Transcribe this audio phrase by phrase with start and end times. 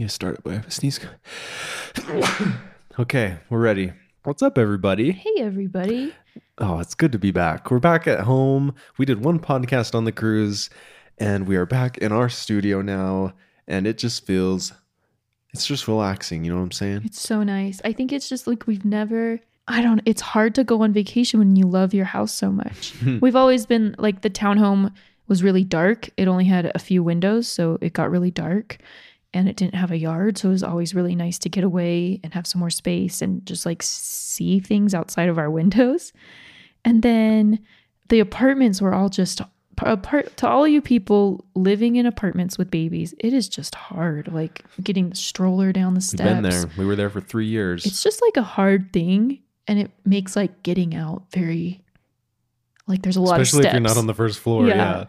[0.00, 0.98] need to start it by a sneeze.
[2.98, 3.92] okay, we're ready.
[4.22, 5.12] What's up, everybody?
[5.12, 6.14] Hey, everybody.
[6.56, 7.70] Oh, it's good to be back.
[7.70, 8.74] We're back at home.
[8.96, 10.70] We did one podcast on the cruise,
[11.18, 13.34] and we are back in our studio now.
[13.68, 14.72] And it just feels,
[15.52, 16.44] it's just relaxing.
[16.44, 17.02] You know what I'm saying?
[17.04, 17.82] It's so nice.
[17.84, 19.38] I think it's just like we've never,
[19.68, 22.94] I don't, it's hard to go on vacation when you love your house so much.
[23.20, 24.94] we've always been like the townhome
[25.28, 26.08] was really dark.
[26.16, 28.78] It only had a few windows, so it got really dark
[29.32, 30.38] and it didn't have a yard.
[30.38, 33.44] So it was always really nice to get away and have some more space and
[33.46, 36.12] just like see things outside of our windows.
[36.84, 37.60] And then
[38.08, 39.40] the apartments were all just
[39.82, 43.14] apart to all you people living in apartments with babies.
[43.18, 46.22] It is just hard, like getting the stroller down the We've steps.
[46.22, 46.64] been there.
[46.76, 47.86] We were there for three years.
[47.86, 51.80] It's just like a hard thing, and it makes like getting out very
[52.86, 54.66] like there's a lot Especially of especially if you're not on the first floor.
[54.66, 54.74] Yeah.
[54.74, 55.04] Yeah.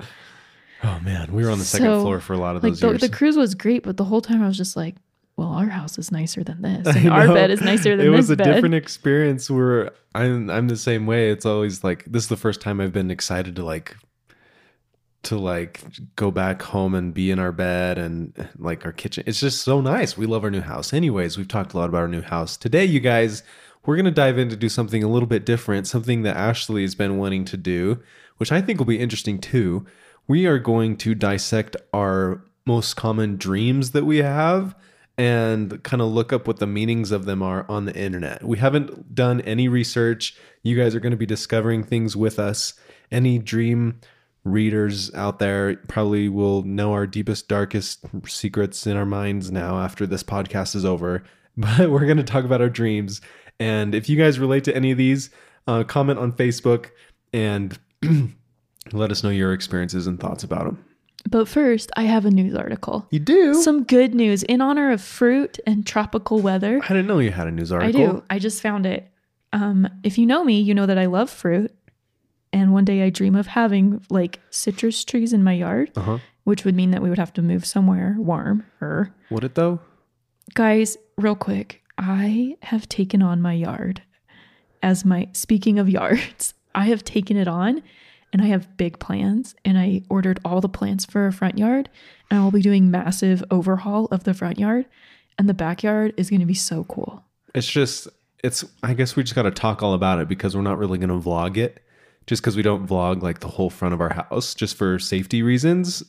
[0.83, 2.79] Oh man, we were on the second So, floor for a lot of like those
[2.79, 3.01] the, years.
[3.01, 4.95] the cruise was great, but the whole time I was just like,
[5.37, 8.07] well, our house is nicer than this, and our bed is nicer than this.
[8.07, 8.45] it was a bed.
[8.53, 11.29] different experience where I'm I'm the same way.
[11.31, 13.95] It's always like this is the first time I've been excited to like
[15.23, 15.81] to like
[16.15, 19.23] go back home and be in our bed and like our kitchen.
[19.27, 20.17] It's just so nice.
[20.17, 20.93] We love our new house.
[20.93, 22.57] Anyways, we've talked a lot about our new house.
[22.57, 23.43] Today, you guys,
[23.85, 26.95] we're gonna dive in to do something a little bit different, something that Ashley has
[26.95, 28.01] been wanting to do,
[28.37, 29.85] which I think will be interesting too.
[30.31, 34.77] We are going to dissect our most common dreams that we have
[35.17, 38.41] and kind of look up what the meanings of them are on the internet.
[38.41, 40.37] We haven't done any research.
[40.63, 42.75] You guys are going to be discovering things with us.
[43.11, 43.99] Any dream
[44.45, 50.07] readers out there probably will know our deepest, darkest secrets in our minds now after
[50.07, 51.23] this podcast is over.
[51.57, 53.19] But we're going to talk about our dreams.
[53.59, 55.29] And if you guys relate to any of these,
[55.67, 56.91] uh, comment on Facebook
[57.33, 57.77] and
[58.91, 60.83] let us know your experiences and thoughts about them.
[61.29, 63.05] But first, I have a news article.
[63.11, 63.53] You do?
[63.61, 66.81] Some good news in honor of fruit and tropical weather.
[66.83, 68.01] I didn't know you had a news article.
[68.01, 68.23] I do.
[68.31, 69.07] I just found it.
[69.53, 71.71] Um, if you know me, you know that I love fruit.
[72.53, 76.17] And one day I dream of having like citrus trees in my yard, Uh huh.
[76.43, 79.13] which would mean that we would have to move somewhere warmer.
[79.29, 79.79] Would it though?
[80.53, 84.01] Guys, real quick, I have taken on my yard
[84.83, 87.83] as my speaking of yards, I have taken it on
[88.33, 91.89] and I have big plans and I ordered all the plants for a front yard
[92.29, 94.85] and I will be doing massive overhaul of the front yard
[95.37, 97.23] and the backyard is going to be so cool.
[97.53, 98.07] It's just,
[98.43, 100.97] it's, I guess we just got to talk all about it because we're not really
[100.97, 101.83] going to vlog it
[102.27, 105.43] just because we don't vlog like the whole front of our house just for safety
[105.43, 106.03] reasons.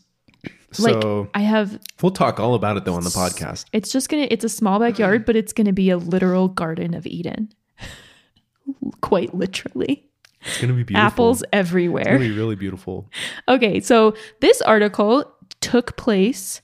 [0.72, 3.66] So like I have we'll talk all about it though on the podcast.
[3.72, 6.49] it's just going to it's a small backyard but it's going to be a literal
[6.49, 7.53] garden of Eden.
[9.00, 10.09] Quite literally.
[10.45, 11.07] It's going to be beautiful.
[11.07, 12.03] Apples everywhere.
[12.03, 13.09] It's going to be really beautiful.
[13.49, 15.25] Okay, so this article
[15.61, 16.61] took place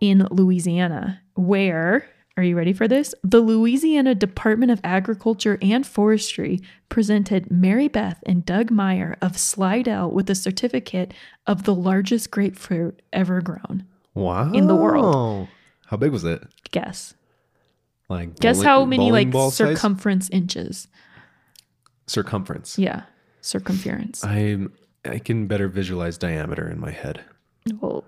[0.00, 3.14] in Louisiana, where, are you ready for this?
[3.22, 10.10] The Louisiana Department of Agriculture and Forestry presented Mary Beth and Doug Meyer of Slidell
[10.10, 11.14] with a certificate
[11.46, 13.84] of the largest grapefruit ever grown.
[14.14, 14.50] Wow.
[14.52, 15.48] In the world.
[15.86, 16.42] How big was it?
[16.72, 17.14] Guess.
[18.08, 19.76] Like Guess bowling- how many like ball size?
[19.76, 20.88] circumference inches?
[22.12, 22.78] Circumference.
[22.78, 23.02] Yeah,
[23.40, 24.22] circumference.
[24.24, 24.58] I
[25.04, 27.24] I can better visualize diameter in my head.
[27.80, 28.04] well,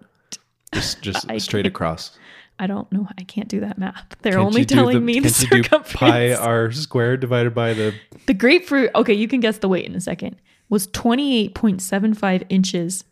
[0.73, 2.17] Just just I straight across.
[2.57, 3.09] I don't know.
[3.19, 4.15] I can't do that math.
[4.23, 5.93] They're Can't only telling the- me the circumference.
[5.93, 7.93] pi r squared divided by the
[8.27, 10.37] The grapefruit, okay, you can guess the weight in a second,
[10.69, 13.03] was 28.75 inches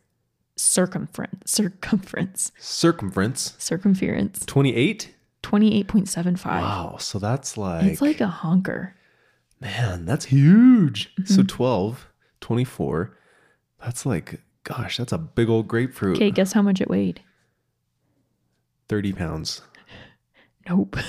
[0.56, 1.50] circumference.
[1.50, 2.53] Circumference.
[2.59, 3.54] circumference.
[3.59, 4.47] Circumference.
[4.47, 5.12] 28?
[5.42, 6.44] 28.75.
[6.47, 6.97] Wow.
[7.00, 8.94] So that's like, It's like a honker.
[9.62, 11.15] Man, that's huge.
[11.15, 11.34] Mm-hmm.
[11.34, 12.09] So 12,
[12.41, 13.17] 24.
[13.84, 16.17] That's like, gosh, that's a big old grapefruit.
[16.17, 17.21] Okay, guess how much it weighed?
[18.89, 19.62] 30 pounds.
[20.69, 20.97] Nope.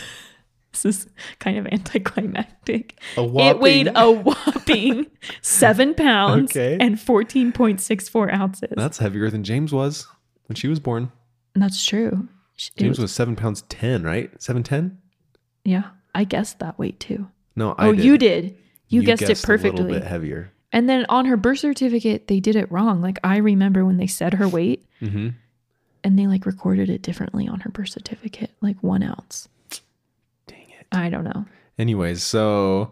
[0.72, 3.00] This is kind of anticlimactic.
[3.16, 5.06] A It weighed a whopping
[5.44, 6.78] seven pounds Okay.
[6.80, 8.70] and 14.64 ounces.
[8.76, 10.08] That's heavier than James was
[10.48, 11.12] when she was born.
[11.54, 12.28] That's true.
[12.76, 14.32] James was- was seven pounds 10, right?
[14.42, 14.98] 710?
[15.64, 17.28] yeah, I guessed that weight too.
[17.56, 18.04] No, I oh, did.
[18.06, 18.58] you did.
[18.88, 19.84] You, guessed, it A perfectly.
[19.84, 20.52] little bit heavier.
[20.72, 23.02] And then on her birth certificate, they did it wrong.
[23.02, 25.30] Like I remember when they said her weight hmm
[26.06, 29.48] and they like recorded it differently on her birth certificate, like one ounce.
[30.48, 30.86] Dang it.
[30.92, 31.46] I don't know.
[31.80, 32.92] Anyways, so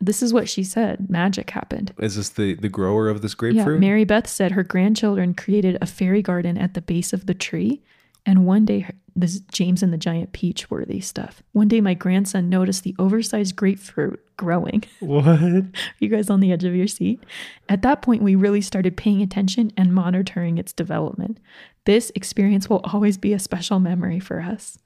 [0.00, 1.10] This is what she said.
[1.10, 1.92] Magic happened.
[1.98, 3.56] is this the, the grower of this grapefruit?
[3.58, 3.64] Yeah.
[3.64, 3.80] grapefruit?
[3.80, 7.82] Mary Beth said her grandchildren created a fairy garden at the base of the tree.
[8.24, 11.42] And one day, her- this James and the giant peach worthy stuff.
[11.52, 14.84] One day, my grandson noticed the oversized grapefruit growing.
[15.00, 15.26] what?
[15.26, 17.22] Are you guys on the edge of your seat?
[17.68, 21.38] At that point, we really started paying attention and monitoring its development.
[21.84, 24.78] This experience will always be a special memory for us.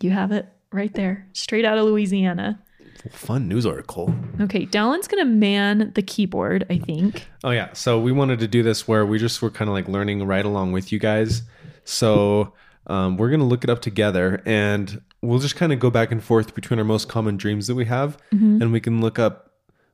[0.00, 2.62] You have it right there, straight out of Louisiana.
[3.10, 4.14] Fun news article.
[4.40, 7.26] Okay, Dallin's gonna man the keyboard, I think.
[7.42, 7.72] Oh yeah.
[7.72, 10.44] So we wanted to do this where we just were kind of like learning right
[10.44, 11.42] along with you guys.
[11.84, 12.52] So
[12.86, 16.22] um, we're gonna look it up together, and we'll just kind of go back and
[16.22, 18.62] forth between our most common dreams that we have, Mm-hmm.
[18.62, 19.46] and we can look up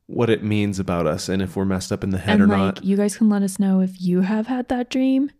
[0.06, 2.46] what it means about us and if we're messed up in the head and or
[2.46, 2.84] like not.
[2.84, 5.32] you guys can let us know if you have had that dream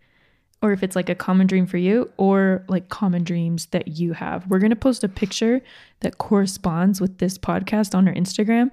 [0.60, 4.12] or if it's like a common dream for you or like common dreams that you
[4.14, 4.44] have.
[4.48, 5.60] We're going to post a picture
[6.00, 8.72] that corresponds with this podcast on our Instagram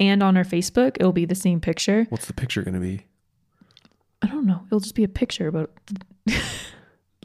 [0.00, 0.96] and on our Facebook.
[0.98, 2.06] It'll be the same picture.
[2.08, 3.04] What's the picture gonna be?
[4.22, 4.62] I don't know.
[4.68, 5.70] It'll just be a picture but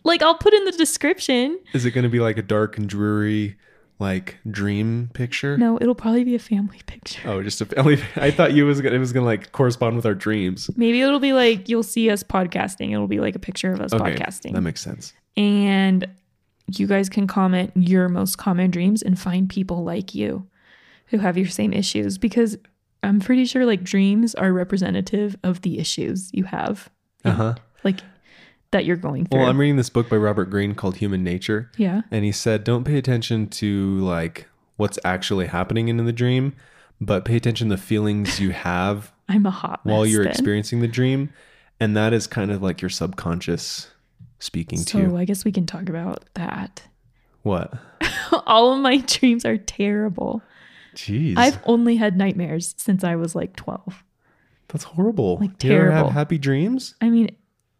[0.03, 1.59] like I'll put in the description.
[1.73, 3.57] Is it gonna be like a dark and dreary
[3.99, 5.57] like dream picture?
[5.57, 7.21] No, it'll probably be a family picture.
[7.29, 8.01] Oh, just a family.
[8.15, 10.69] I thought you was gonna, it was gonna like correspond with our dreams.
[10.75, 12.91] Maybe it'll be like you'll see us podcasting.
[12.93, 14.53] It'll be like a picture of us Okay, podcasting.
[14.53, 15.13] that makes sense.
[15.37, 16.07] and
[16.77, 20.47] you guys can comment your most common dreams and find people like you
[21.07, 22.57] who have your same issues because
[23.03, 26.89] I'm pretty sure like dreams are representative of the issues you have,
[27.25, 27.55] Uh huh.
[27.83, 27.99] like
[28.71, 29.39] that you're going through.
[29.41, 32.01] Well, I'm reading this book by Robert Greene called Human Nature, yeah.
[32.11, 34.47] and he said, "Don't pay attention to like
[34.77, 36.53] what's actually happening in the dream,
[36.99, 40.31] but pay attention to the feelings you have I'm a hot while you're then.
[40.31, 41.31] experiencing the dream,
[41.79, 43.89] and that is kind of like your subconscious
[44.39, 45.09] speaking to you.
[45.11, 45.17] So.
[45.17, 46.83] I guess we can talk about that.
[47.43, 47.73] What?
[48.45, 50.41] All of my dreams are terrible.
[50.95, 54.03] Jeez, I've only had nightmares since I was like 12.
[54.67, 55.37] that's horrible.
[55.39, 56.09] like, You ever have terrible.
[56.11, 56.95] happy dreams?
[57.01, 57.35] I mean,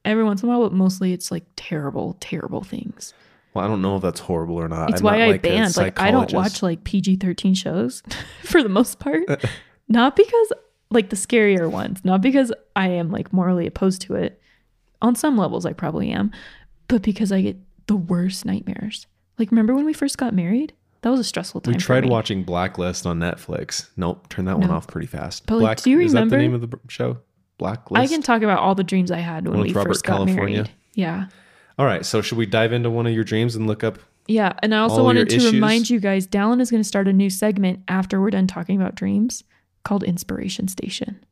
[0.05, 3.13] every once in a while, but mostly it's like terrible, terrible things.
[3.53, 4.89] Well, I don't know if that's horrible or not.
[4.91, 5.75] It's I'm why not I like banned.
[5.75, 8.01] Like I don't watch like PG thirteen shows
[8.43, 9.23] for the most part.
[9.89, 10.53] not because
[10.89, 14.41] like the scarier ones, not because I am like morally opposed to it.
[15.01, 16.31] On some levels, I probably am,
[16.87, 17.57] but because I get
[17.87, 19.07] the worst nightmares.
[19.37, 20.73] Like remember when we first got married?
[21.01, 21.73] That was a stressful time.
[21.73, 23.89] We tried watching Blacklist on Netflix.
[23.97, 25.47] Nope, turn that one off pretty fast.
[25.47, 27.17] But, like, Black, do you Is that remember- the name of the show?
[27.61, 28.01] Blacklist.
[28.03, 30.55] I can talk about all the dreams I had when we Robert first got California?
[30.63, 30.71] married.
[30.95, 31.27] Yeah.
[31.77, 33.99] All right, so should we dive into one of your dreams and look up?
[34.27, 35.53] Yeah, and I also all wanted to issues.
[35.53, 38.79] remind you guys, Dallin is going to start a new segment after we're done talking
[38.81, 39.43] about dreams
[39.83, 41.23] called Inspiration Station.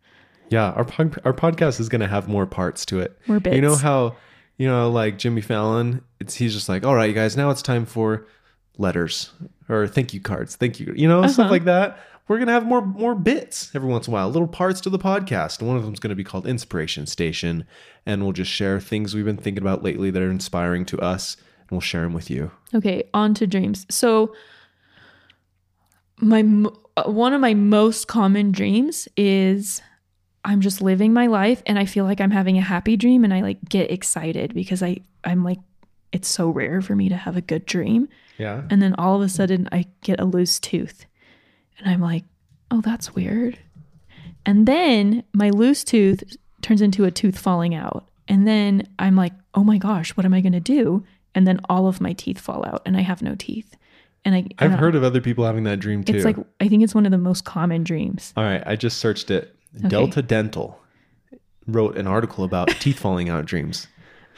[0.49, 3.17] Yeah, our pod, our podcast is going to have more parts to it.
[3.27, 3.55] More bits.
[3.55, 4.15] You know how
[4.57, 7.61] you know like Jimmy Fallon, it's he's just like, "All right, you guys, now it's
[7.61, 8.25] time for
[8.77, 9.31] letters
[9.67, 10.55] or thank you cards.
[10.55, 11.51] Thank you." You know, stuff Uh-huh.
[11.51, 11.99] like that.
[12.29, 14.89] We're going to have more more bits every once in a while, little parts to
[14.89, 15.59] the podcast.
[15.59, 17.65] And one of them's going to be called Inspiration Station,
[18.05, 21.35] and we'll just share things we've been thinking about lately that are inspiring to us,
[21.61, 22.51] and we'll share them with you.
[22.73, 23.85] Okay, on to dreams.
[23.89, 24.33] So
[26.21, 26.41] my
[26.97, 29.81] uh, one of my most common dreams is
[30.45, 33.33] I'm just living my life and I feel like I'm having a happy dream and
[33.33, 35.59] I like get excited because I I'm like
[36.11, 38.63] it's so rare for me to have a good dream Yeah.
[38.69, 41.05] and then all of a sudden I get a loose tooth
[41.79, 42.25] and I'm like,
[42.71, 43.57] "Oh, that's weird."
[44.45, 46.23] And then my loose tooth
[46.61, 48.07] turns into a tooth falling out.
[48.27, 51.03] And then I'm like, "Oh my gosh, what am I going to do?"
[51.35, 53.75] And then all of my teeth fall out and I have no teeth.
[54.25, 56.15] And I I've and I- heard of other people having that dream too.
[56.15, 58.33] it's like I think it's one of the most common dreams.
[58.35, 59.55] All right, I just searched it.
[59.87, 60.79] Delta Dental
[61.67, 63.87] wrote an article about teeth falling out dreams.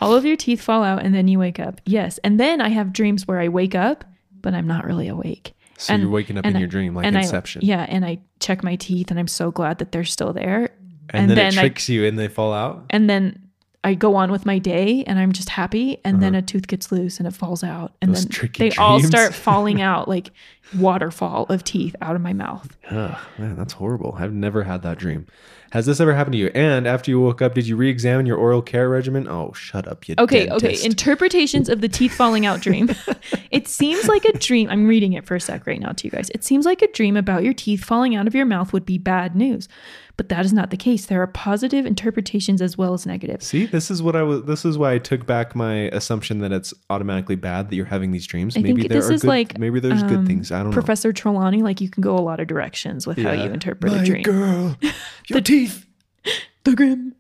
[0.02, 1.80] All of your teeth fall out and then you wake up.
[1.86, 2.18] Yes.
[2.24, 4.04] And then I have dreams where I wake up,
[4.42, 5.54] but I'm not really awake.
[5.82, 7.62] So And- you're waking up in I- your dream like Inception.
[7.64, 10.70] I, yeah, and I check my teeth and I'm so glad that they're still there.
[11.14, 12.86] and, then, it I- tricks you and they fall out.
[12.90, 13.38] and then
[13.84, 16.92] I go on with my day and I'm just happy and then a tooth gets
[16.92, 18.22] loose and it falls out and Uh-huh.
[18.30, 20.30] Those then they all start falling out like
[20.78, 22.78] waterfall of teeth out of my mouth.
[22.90, 24.16] Ugh, man, that's horrible.
[24.18, 25.26] I've never had that dream.
[25.72, 26.52] Has this ever happened to you?
[26.54, 29.28] And after you woke up, did you re-examine your oral care regimen?
[29.28, 30.66] Oh, shut up, you Okay, dentist.
[30.66, 30.86] okay.
[30.86, 32.90] Interpretations of the teeth falling out dream.
[33.52, 34.70] it seems like a dream.
[34.70, 36.30] I'm reading it for a sec right now to you guys.
[36.32, 38.98] It seems like a dream about your teeth falling out of your mouth would be
[38.98, 39.70] bad news.
[40.18, 41.06] But that is not the case.
[41.06, 43.42] There are positive interpretations as well as negative.
[43.42, 44.44] See, this is what I was.
[44.44, 48.12] This is why I took back my assumption that it's automatically bad that you're having
[48.12, 48.56] these dreams.
[48.58, 50.52] I maybe think there this are is good, like maybe there's um, good things.
[50.52, 50.74] I don't know.
[50.74, 54.02] Professor Trelawney, like you can go a lot of directions with how you interpret My
[54.02, 54.24] a dream.
[54.24, 54.78] girl,
[55.28, 55.86] your teeth.
[56.64, 57.16] The grim.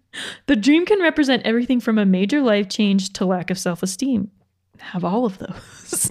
[0.46, 4.30] The dream can represent everything from a major life change to lack of self esteem.
[4.78, 6.11] Have all of those.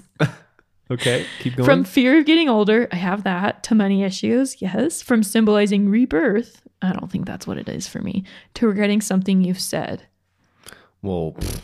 [0.91, 1.65] Okay, keep going.
[1.65, 5.01] from fear of getting older, I have that, to money issues, yes.
[5.01, 9.41] From symbolizing rebirth, I don't think that's what it is for me, to regretting something
[9.41, 10.03] you've said.
[11.01, 11.61] well, pfft.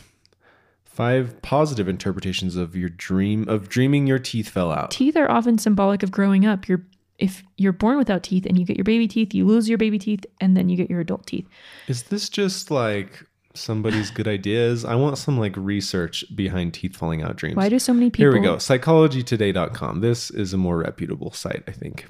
[0.84, 4.90] five positive interpretations of your dream of dreaming your teeth fell out.
[4.90, 6.66] Teeth are often symbolic of growing up.
[6.66, 6.84] You're
[7.18, 9.98] if you're born without teeth and you get your baby teeth, you lose your baby
[9.98, 11.48] teeth, and then you get your adult teeth.
[11.88, 13.24] Is this just like
[13.58, 14.84] somebody's good ideas.
[14.84, 17.56] I want some like research behind teeth falling out dreams.
[17.56, 18.30] Why do so many people?
[18.32, 18.56] Here we go.
[18.56, 20.00] Psychologytoday.com.
[20.00, 22.06] This is a more reputable site, I think.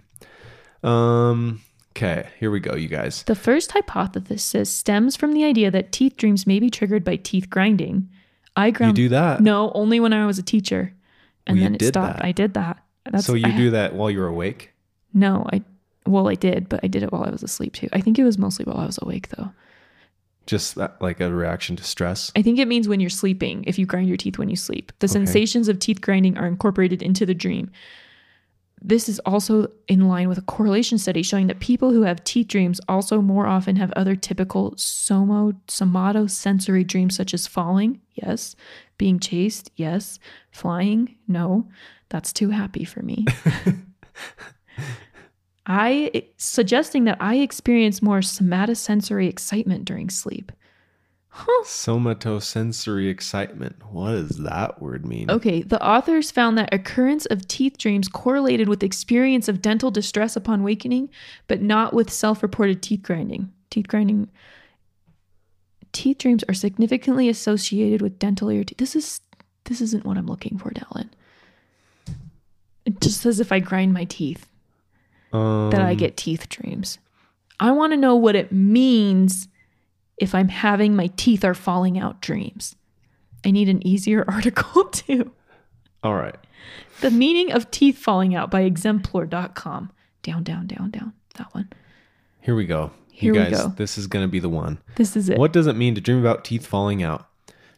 [0.82, 1.60] Um,
[1.96, 3.22] okay, here we go, you guys.
[3.24, 7.50] The first hypothesis stems from the idea that teeth dreams may be triggered by teeth
[7.50, 8.08] grinding.
[8.56, 8.96] I You ground.
[8.96, 9.40] do that.
[9.40, 10.94] No, only when I was a teacher,
[11.46, 12.16] and Well, then it stopped.
[12.18, 12.24] that.
[12.24, 12.82] I did that.
[13.10, 14.72] That's so you I- do that while you're awake?
[15.14, 15.62] No, I.
[16.06, 17.88] Well, I did, but I did it while I was asleep too.
[17.92, 19.50] I think it was mostly while I was awake, though.
[20.48, 22.32] Just that, like a reaction to stress?
[22.34, 24.92] I think it means when you're sleeping, if you grind your teeth when you sleep.
[24.98, 25.12] The Okay.
[25.12, 27.70] sensations of teeth grinding are incorporated into the dream.
[28.80, 32.48] This is also in line with a correlation study showing that people who have teeth
[32.48, 38.56] dreams also more often have other typical somo somatosensory dreams such as falling, yes,
[38.96, 40.18] being chased, yes,
[40.50, 41.68] flying, no.
[42.08, 43.26] That's too happy for me.
[45.68, 50.50] I suggesting that I experience more somatosensory excitement during sleep.
[51.62, 53.76] Somatosensory excitement.
[53.92, 55.30] What does that word mean?
[55.30, 60.36] Okay, the authors found that occurrence of teeth dreams correlated with experience of dental distress
[60.36, 61.10] upon wakening,
[61.46, 63.52] but not with self-reported teeth grinding.
[63.70, 64.28] Teeth grinding
[65.92, 68.76] teeth dreams are significantly associated with dental irritation.
[68.78, 69.20] This is
[69.64, 71.10] this isn't what I'm looking for, Dylan.
[72.86, 74.48] It just says if I grind my teeth
[75.32, 76.98] Um, that I get teeth dreams.
[77.60, 79.48] I want to know what it means
[80.16, 82.76] if I'm having my teeth are falling out dreams.
[83.44, 85.32] I need an easier article too.
[86.02, 86.36] All right.
[87.00, 89.92] The meaning of teeth falling out by exemplore.com.
[90.22, 91.12] Down, down, down, down.
[91.36, 91.70] That one.
[92.40, 92.90] Here we go.
[93.10, 93.68] Here you we go.
[93.76, 94.78] this is going to be the one.
[94.96, 95.38] This is it.
[95.38, 97.27] What does it mean to dream about teeth falling out?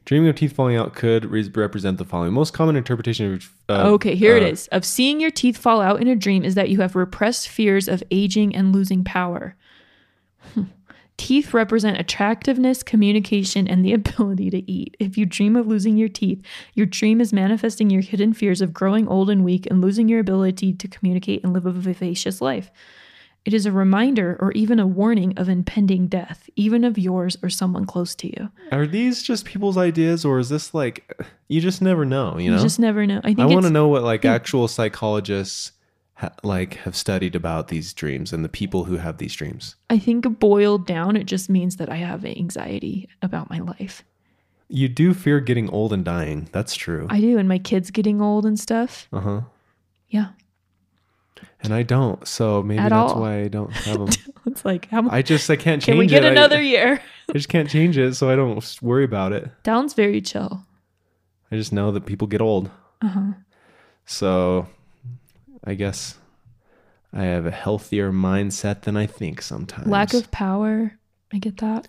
[0.04, 2.33] Dreaming of teeth falling out could re- represent the following.
[2.33, 3.52] Most common interpretation of.
[3.69, 4.66] of, Okay, here it uh, is.
[4.69, 7.87] Of seeing your teeth fall out in a dream is that you have repressed fears
[7.87, 9.57] of aging and losing power.
[10.54, 10.64] Hmm.
[11.16, 14.97] Teeth represent attractiveness, communication, and the ability to eat.
[14.99, 16.42] If you dream of losing your teeth,
[16.75, 20.21] your dream is manifesting your hidden fears of growing old and weak and losing your
[20.21, 22.71] ability to communicate and live a vivacious life.
[23.44, 27.49] It is a reminder or even a warning of impending death, even of yours or
[27.49, 28.50] someone close to you.
[28.70, 31.18] Are these just people's ideas, or is this like
[31.49, 32.37] you just never know?
[32.37, 33.20] You You, know, just never know.
[33.25, 35.73] I think I want to know what like actual psychologists
[36.14, 39.76] ha- like have studied about these dreams and the people who have these dreams.
[39.88, 44.04] I think boiled down, it just means that I have anxiety about my life.
[44.68, 46.49] You do fear getting old and dying.
[46.52, 47.06] That's true.
[47.11, 49.09] I do, and my kids getting old and stuff.
[49.12, 49.40] Uh huh.
[50.09, 50.28] Yeah,
[51.62, 52.26] And I don't.
[52.26, 53.21] So maybe At that's all.
[53.21, 54.09] why I don't have them.
[54.47, 55.12] it's like how much?
[55.12, 56.29] I just I can't change can we get it.
[56.29, 57.00] I- another year?
[57.29, 59.50] I just can't change it, so I don't worry about it.
[59.62, 60.64] Down's very chill.
[61.52, 62.71] I just know that people get old.
[63.02, 63.33] Uh huh.
[64.07, 64.67] So
[65.64, 66.17] I guess
[67.12, 69.87] I have a healthier mindset than I think sometimes.
[69.87, 70.97] Lack of power.
[71.33, 71.87] I get that,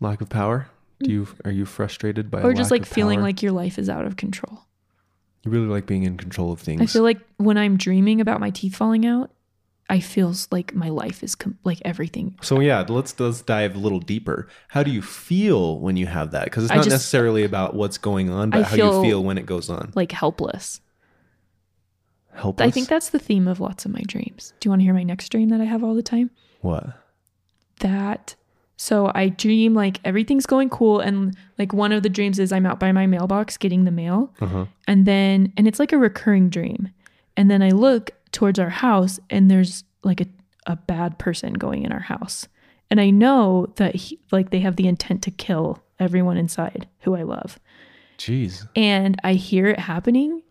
[0.00, 0.68] lack of power.
[1.00, 3.26] Do you are you frustrated by or just like feeling power?
[3.28, 4.60] like your life is out of control.
[5.48, 6.80] You really like being in control of things?
[6.80, 9.30] I feel like when I'm dreaming about my teeth falling out,
[9.90, 12.36] I feel like my life is com- like everything.
[12.42, 14.48] so yeah, let's let's dive a little deeper.
[14.68, 16.44] How do you feel when you have that?
[16.44, 19.24] Because it's I not just- necessarily about what's going on, but I how you feel
[19.24, 19.92] when it goes on.
[19.94, 20.80] Like helpless.
[22.34, 22.66] Helpless.
[22.68, 24.52] I think that's the theme of lots of my dreams.
[24.60, 26.30] Do you want to hear my next dream that I have all the time?
[26.60, 26.86] what.
[27.80, 28.34] that
[28.80, 32.64] so I dream like everything's going cool and like one of the dreams is I'm
[32.64, 34.66] out by my mailbox getting the mail Uh huh.
[34.86, 36.88] and then and it's like a recurring dream.
[37.36, 40.26] And then I look towards our house and there's like a,
[40.66, 42.48] a bad person going in our house.
[42.90, 47.14] And I know that he, like they have the intent to kill everyone inside who
[47.16, 47.58] I love.
[48.18, 48.68] Jeez.
[48.76, 50.42] And I hear it happening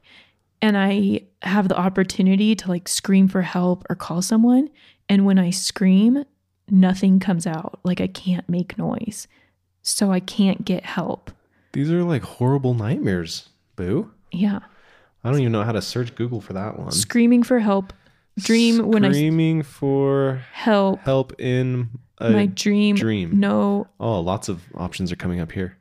[0.62, 4.70] and I have the opportunity to like scream for help or call someone.
[5.10, 6.24] And when I scream,
[6.70, 7.80] nothing comes out.
[7.84, 9.28] Like I can't make noise.
[9.82, 11.32] So I can't get help.
[11.74, 14.12] These are like horrible nightmares, Boo.
[14.32, 14.60] Yeah.
[15.24, 16.92] I don't even know how to search Google for that one.
[16.92, 17.94] Screaming for help.
[18.40, 21.00] Dream when I screaming for help.
[21.02, 22.96] help in my dream.
[22.96, 23.40] dream.
[23.40, 25.78] No, Oh, lots of options are coming up here.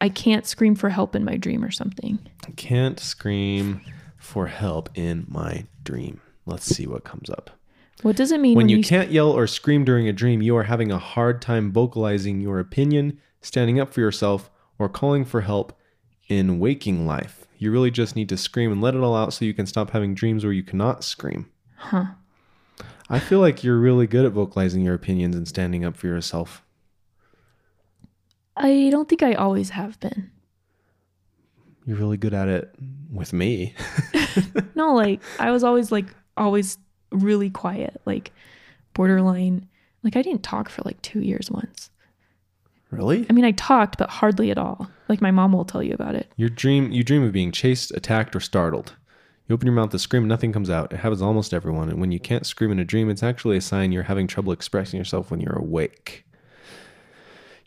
[0.00, 2.18] I can't scream for help in my dream or something.
[2.46, 3.80] I can't scream
[4.18, 6.20] for help in my dream.
[6.44, 7.50] Let's see what comes up.
[8.02, 10.42] What does it mean When when, you you, can't yell or scream during a dream,
[10.42, 15.24] you are having a hard time vocalizing your opinion, standing up for yourself, or calling
[15.24, 15.72] for help
[16.28, 17.46] in waking life.
[17.58, 19.90] You really just need to scream and let it all out so you can stop
[19.90, 21.48] having dreams where you cannot scream.
[21.76, 22.06] Huh.
[23.08, 26.62] I feel like you're really good at vocalizing your opinions and standing up for yourself.
[28.56, 30.30] I don't think I always have been.
[31.86, 32.74] You're really good at it
[33.10, 33.74] with me.
[34.74, 36.04] No, like I was always like
[36.36, 36.76] always
[37.16, 38.32] really quiet, like
[38.94, 39.68] borderline.
[40.02, 41.90] Like I didn't talk for like two years once.
[42.90, 43.26] Really?
[43.28, 44.88] I mean, I talked, but hardly at all.
[45.08, 46.30] Like my mom will tell you about it.
[46.36, 48.94] Your dream you dream of being chased, attacked, or startled.
[49.48, 50.92] You open your mouth to scream, nothing comes out.
[50.92, 51.88] It happens almost everyone.
[51.88, 54.52] And when you can't scream in a dream, it's actually a sign you're having trouble
[54.52, 56.24] expressing yourself when you're awake.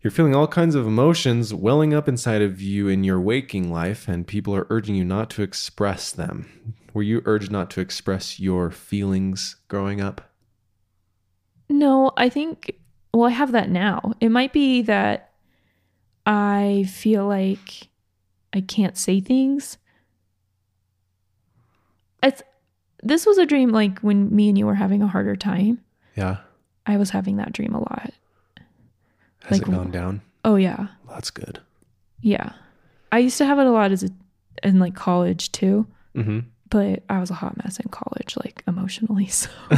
[0.01, 4.07] You're feeling all kinds of emotions welling up inside of you in your waking life,
[4.07, 6.73] and people are urging you not to express them.
[6.93, 10.21] Were you urged not to express your feelings growing up?
[11.69, 12.75] No, I think,
[13.13, 14.13] well, I have that now.
[14.19, 15.31] It might be that
[16.25, 17.87] I feel like
[18.53, 19.77] I can't say things.
[22.23, 22.41] It's,
[23.03, 25.79] this was a dream like when me and you were having a harder time.
[26.15, 26.37] Yeah.
[26.85, 28.11] I was having that dream a lot.
[29.43, 30.21] Has Like- it gone down?
[30.43, 30.77] Oh, yeah.
[31.05, 31.59] Well, that's good.
[32.21, 32.53] Yeah.
[33.11, 34.09] I used to have it a lot as a,
[34.63, 36.39] in like college too, Mm-hmm.
[36.69, 39.29] But I was a hot mess in college, like emotionally.
[39.39, 39.49] So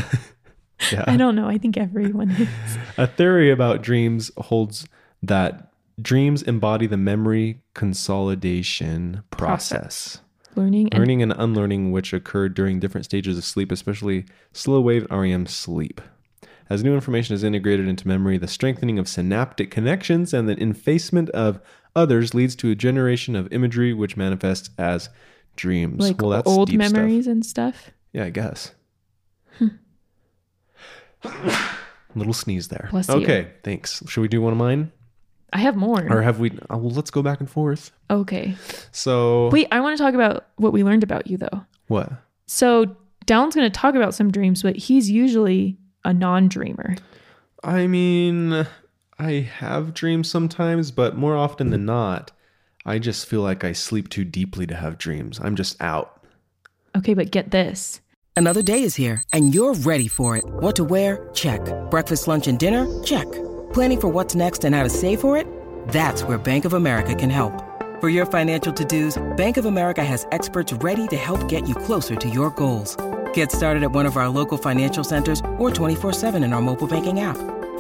[0.92, 1.04] Yeah.
[1.06, 1.48] I don't know.
[1.48, 2.50] I think everyone is.
[2.98, 4.88] A theory about dreams holds
[5.22, 5.72] that
[6.02, 10.22] dreams embody the memory consolidation process.
[10.56, 15.08] Learning and Learning and unlearning, which occurred during different stages of sleep, especially slow wave
[15.10, 16.02] REM sleep.
[16.70, 21.30] As new information is integrated into memory, the strengthening of synaptic connections and the effacement
[21.30, 21.60] of
[21.96, 25.10] others leads to a generation of imagery which manifests as
[25.56, 26.00] dreams.
[26.00, 26.94] like well, that's old deep stuff.
[26.94, 27.92] memories and stuff.
[28.14, 28.74] Yeah, I guess.
[29.58, 29.68] Hmm.
[32.16, 32.90] Little sneeze there.
[32.92, 33.16] Bless you.
[33.16, 34.04] okay, thanks.
[34.08, 34.92] Should we do one of mine,
[35.54, 36.06] I have more.
[36.12, 36.52] or have we?
[36.70, 37.92] Oh, well, let's go back and forth.
[38.10, 38.56] Okay.
[38.92, 41.66] So Wait, I want to talk about what we learned about you though.
[41.88, 42.12] what?
[42.48, 46.96] So Dallin's going to talk about some dreams, but he's usually a non-dreamer.
[47.64, 48.66] I mean,
[49.20, 52.32] I have dreams sometimes, but more often than not,
[52.86, 55.40] I just feel like I sleep too deeply to have dreams.
[55.40, 56.22] I'm just out.
[56.98, 58.02] Okay, but get this.
[58.36, 60.44] Another day is here, and you're ready for it.
[60.46, 61.30] What to wear?
[61.34, 61.62] Check.
[61.92, 62.88] Breakfast, lunch, and dinner?
[63.04, 63.32] Check.
[63.74, 65.46] Planning for what's next and how to save for it?
[65.90, 67.54] That's where Bank of America can help.
[68.00, 72.16] For your financial to-dos, Bank of America has experts ready to help get you closer
[72.16, 72.98] to your goals.
[73.34, 77.20] Get started at one of our local financial centers or 24-7 in our mobile banking
[77.20, 77.38] app.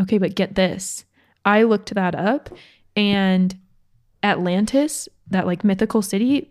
[0.00, 1.04] Okay, but get this.
[1.44, 2.50] I looked that up
[2.94, 3.56] and
[4.22, 6.50] Atlantis, that like mythical city,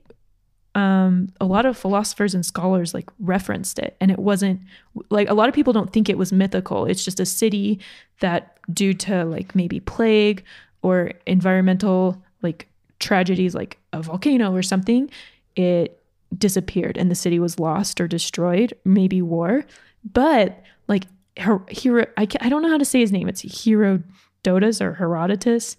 [0.73, 3.95] um, a lot of philosophers and scholars like referenced it.
[4.01, 4.61] And it wasn't
[5.09, 6.85] like a lot of people don't think it was mythical.
[6.85, 7.79] It's just a city
[8.19, 10.43] that, due to like maybe plague
[10.81, 12.67] or environmental like
[12.99, 15.09] tragedies like a volcano or something,
[15.55, 16.01] it
[16.37, 19.65] disappeared and the city was lost or destroyed, maybe war.
[20.13, 21.05] But like
[21.37, 23.27] Hero, I, I don't know how to say his name.
[23.27, 25.77] It's Herodotus or Herodotus.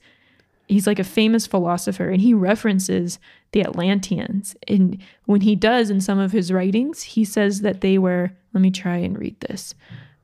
[0.68, 3.18] He's like a famous philosopher and he references
[3.52, 4.56] the Atlanteans.
[4.66, 8.60] And when he does in some of his writings, he says that they were, let
[8.60, 9.74] me try and read this.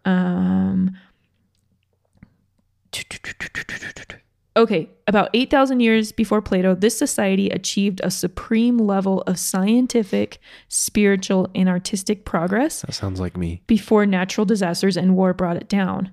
[0.04, 0.96] Um,
[4.54, 10.38] Okay, about 8,000 years before Plato, this society achieved a supreme level of scientific,
[10.68, 13.62] spiritual, and artistic progress That sounds like me.
[13.66, 16.12] before natural disasters and war brought it down.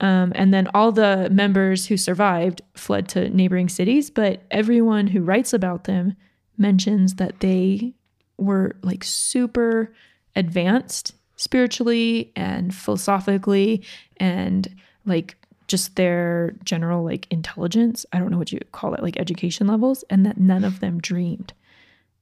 [0.00, 5.22] Um, and then all the members who survived fled to neighboring cities, but everyone who
[5.22, 6.16] writes about them
[6.58, 7.94] mentions that they
[8.36, 9.94] were like super
[10.36, 13.82] advanced spiritually and philosophically
[14.18, 14.74] and
[15.06, 18.04] like just their general like intelligence.
[18.12, 21.00] I don't know what you call it, like education levels, and that none of them
[21.00, 21.52] dreamed.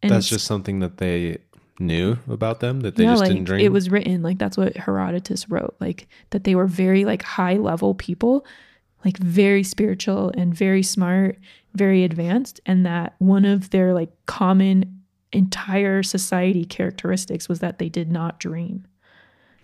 [0.03, 1.39] And That's just something that they
[1.79, 3.65] knew about them that they yeah, just like didn't dream.
[3.65, 7.57] it was written like that's what Herodotus wrote, like that they were very like high
[7.57, 8.47] level people,
[9.05, 11.39] like very spiritual and very smart,
[11.75, 15.03] very advanced, and that one of their like common
[15.33, 18.87] entire society characteristics was that they did not dream.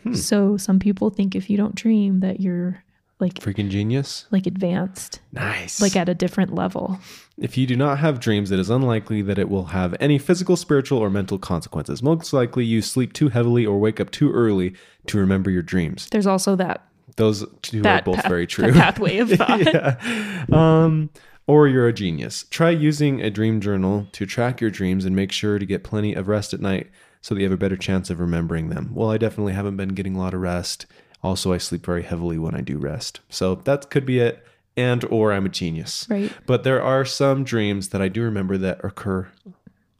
[0.02, 0.14] Hmm.
[0.14, 2.82] So some people think if you don't dream that you're
[3.20, 4.26] like freaking genius.
[4.30, 5.80] like advanced, Nice.
[5.80, 6.98] like at a different level.
[7.36, 10.56] If you do not have dreams, it is unlikely that it will have any physical,
[10.56, 12.02] spiritual, or mental consequences.
[12.02, 14.74] Most likely, you sleep too heavily or wake up too early
[15.06, 16.08] to remember your dreams.
[16.10, 16.84] There's also that
[17.16, 18.72] Those two that are both path- very true.
[18.72, 19.60] pathway of thought.
[19.64, 20.44] yeah.
[20.52, 21.10] Um,
[21.46, 22.44] or you're a genius.
[22.50, 26.14] Try using a dream journal to track your dreams and make sure to get plenty
[26.14, 26.88] of rest at night
[27.20, 28.90] so that you have a better chance of remembering them.
[28.94, 30.86] Well, I definitely haven't been getting a lot of rest.
[31.22, 33.20] Also, I sleep very heavily when I do rest.
[33.28, 34.44] So that could be it.
[34.76, 36.06] And or I'm a genius.
[36.08, 36.32] Right.
[36.46, 39.28] But there are some dreams that I do remember that occur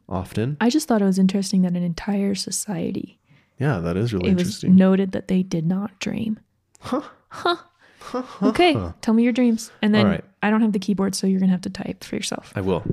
[0.07, 0.55] often.
[0.61, 3.19] I just thought it was interesting that an entire society
[3.59, 4.75] Yeah, that is really it was interesting.
[4.77, 6.39] noted that they did not dream.
[6.79, 7.01] Huh.
[7.27, 7.57] Huh.
[7.99, 8.23] huh.
[8.47, 10.23] Okay, tell me your dreams, and then right.
[10.41, 12.53] I don't have the keyboard, so you're gonna have to type for yourself.
[12.55, 12.83] I will.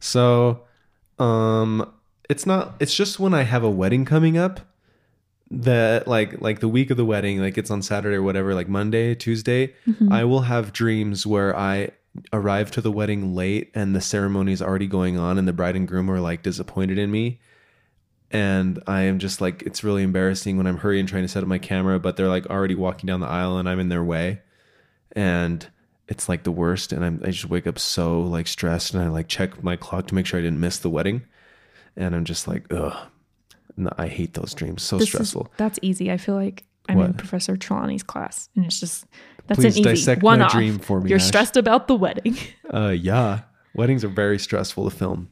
[0.00, 0.64] So,
[1.18, 1.90] um,
[2.28, 2.74] it's not.
[2.80, 4.60] It's just when I have a wedding coming up
[5.50, 8.68] that like like the week of the wedding, like it's on Saturday or whatever, like
[8.68, 10.12] Monday, Tuesday, mm-hmm.
[10.12, 11.90] I will have dreams where I
[12.32, 15.76] arrive to the wedding late and the ceremony is already going on and the bride
[15.76, 17.40] and groom are like disappointed in me.
[18.30, 21.48] And I am just like, it's really embarrassing when I'm hurrying trying to set up
[21.48, 24.42] my camera, but they're like already walking down the aisle and I'm in their way.
[25.12, 25.66] And
[26.08, 29.08] it's like the worst and I'm, i just wake up so like stressed and i
[29.08, 31.22] like check my clock to make sure i didn't miss the wedding.
[31.96, 33.08] And i'm just like ugh
[33.78, 36.10] no, i hate those dreams so This is- stressful that's easy.
[36.10, 39.04] I feel like I'm in Professor Trelawney's class, and it's just
[39.46, 40.52] that's Please an easy dissect one my off.
[40.52, 41.26] dream for me, You're Ash.
[41.26, 42.36] stressed about the wedding.
[42.72, 43.40] uh yeah
[43.74, 45.28] weddings are very stressful to film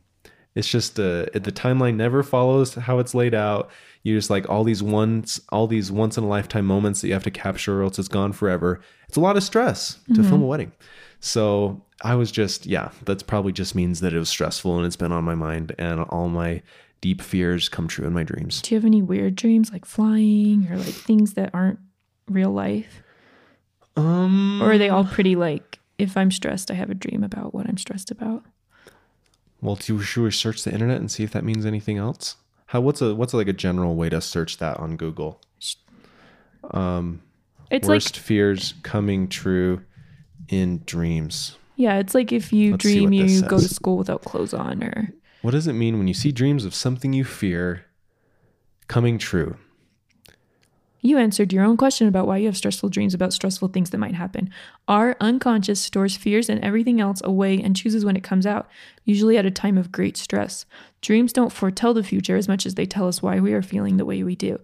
[0.55, 3.71] it's just uh the timeline never follows how it's laid out
[4.03, 7.13] you just like all these once all these once in a lifetime moments that you
[7.15, 10.43] have to capture or else it's gone forever it's a lot of stress to film
[10.43, 10.71] a wedding
[11.21, 14.97] so i was just yeah that's probably just means that it was stressful and it's
[14.97, 16.63] been on my mind and all my
[17.07, 20.67] deep fears come true in my dreams Do you have any weird dreams, like flying
[20.71, 21.79] or like things that aren't
[22.29, 23.03] real life,
[23.97, 25.79] um or are they all pretty like?
[25.99, 28.43] If I'm stressed, I have a dream about what I'm stressed about.
[29.63, 32.37] well do, should we search the internet and see if that means anything else
[32.73, 35.41] how what's a what's like a general way to search that on google
[36.73, 37.23] Um
[37.71, 39.73] It's worst like fears coming true
[40.49, 41.57] in dreams.
[41.77, 45.13] yeah, it's like if you Let's dream you go to school without clothes on, or
[45.43, 47.87] What does it mean when you see dreams of something you fear
[48.89, 49.57] coming true?
[51.07, 53.99] You answered your own question about why you have stressful dreams about stressful things that
[53.99, 54.51] might happen.
[54.89, 58.69] Our unconscious stores fears and everything else away and chooses when it comes out,
[59.05, 60.67] usually at a time of great stress.
[61.03, 63.99] Dreams don't foretell the future as much as they tell us why we are feeling
[63.99, 64.59] the way we do.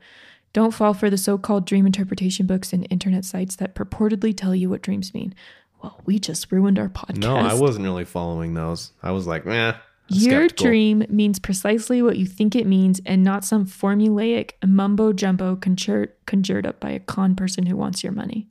[0.52, 4.54] Don't fall for the so called dream interpretation books and internet sites that purportedly tell
[4.54, 5.34] you what dreams mean.
[5.80, 7.18] Well, we just ruined our podcast.
[7.18, 8.92] No, I wasn't really following those.
[9.02, 9.74] I was like, eh.
[10.14, 10.66] Your skeptical.
[10.66, 16.12] dream means precisely what you think it means and not some formulaic mumbo jumbo conjured,
[16.26, 18.48] conjured up by a con person who wants your money.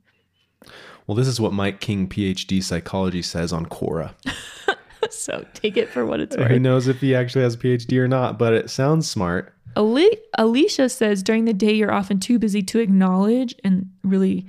[1.06, 4.14] Well, this is what Mike King, PhD psychology, says on Quora.
[5.10, 6.60] So take it for what it's Who worth.
[6.60, 9.52] knows if he actually has a PhD or not, but it sounds smart.
[9.76, 14.46] Ali- Alicia says during the day you're often too busy to acknowledge and really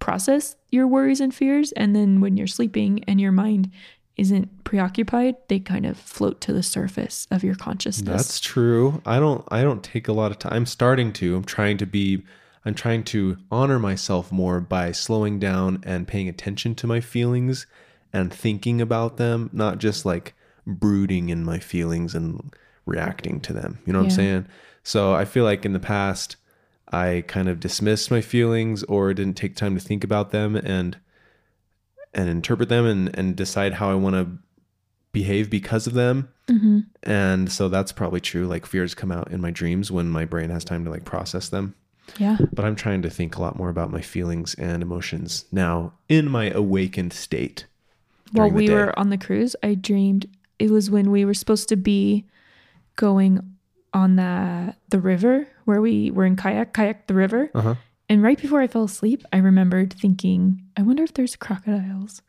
[0.00, 1.72] process your worries and fears.
[1.72, 3.70] And then when you're sleeping and your mind
[4.16, 8.08] isn't preoccupied, they kind of float to the surface of your consciousness.
[8.16, 9.00] That's true.
[9.06, 10.52] I don't I don't take a lot of time.
[10.52, 11.36] I'm starting to.
[11.36, 12.22] I'm trying to be
[12.64, 17.66] I'm trying to honor myself more by slowing down and paying attention to my feelings
[18.12, 20.34] and thinking about them, not just like
[20.66, 22.54] brooding in my feelings and
[22.86, 23.78] reacting to them.
[23.86, 24.10] You know what Yeah.
[24.12, 24.46] I'm saying?
[24.84, 26.36] So I feel like in the past
[26.92, 30.98] I kind of dismissed my feelings or didn't take time to think about them and
[32.14, 34.38] and interpret them and, and decide how I want to
[35.12, 36.28] behave because of them.
[36.48, 38.46] hmm And so that's probably true.
[38.46, 41.48] Like fears come out in my dreams when my brain has time to like process
[41.48, 41.74] them.
[42.18, 42.36] Yeah.
[42.52, 46.28] But I'm trying to think a lot more about my feelings and emotions now in
[46.28, 47.66] my awakened state.
[48.32, 48.74] While we day.
[48.74, 50.26] were on the cruise, I dreamed
[50.58, 52.24] it was when we were supposed to be
[52.96, 53.56] going
[53.94, 57.50] on the the river where we were in kayak, kayak the river.
[57.54, 57.74] Uh-huh.
[58.12, 62.20] And right before I fell asleep, I remembered thinking, I wonder if there's crocodiles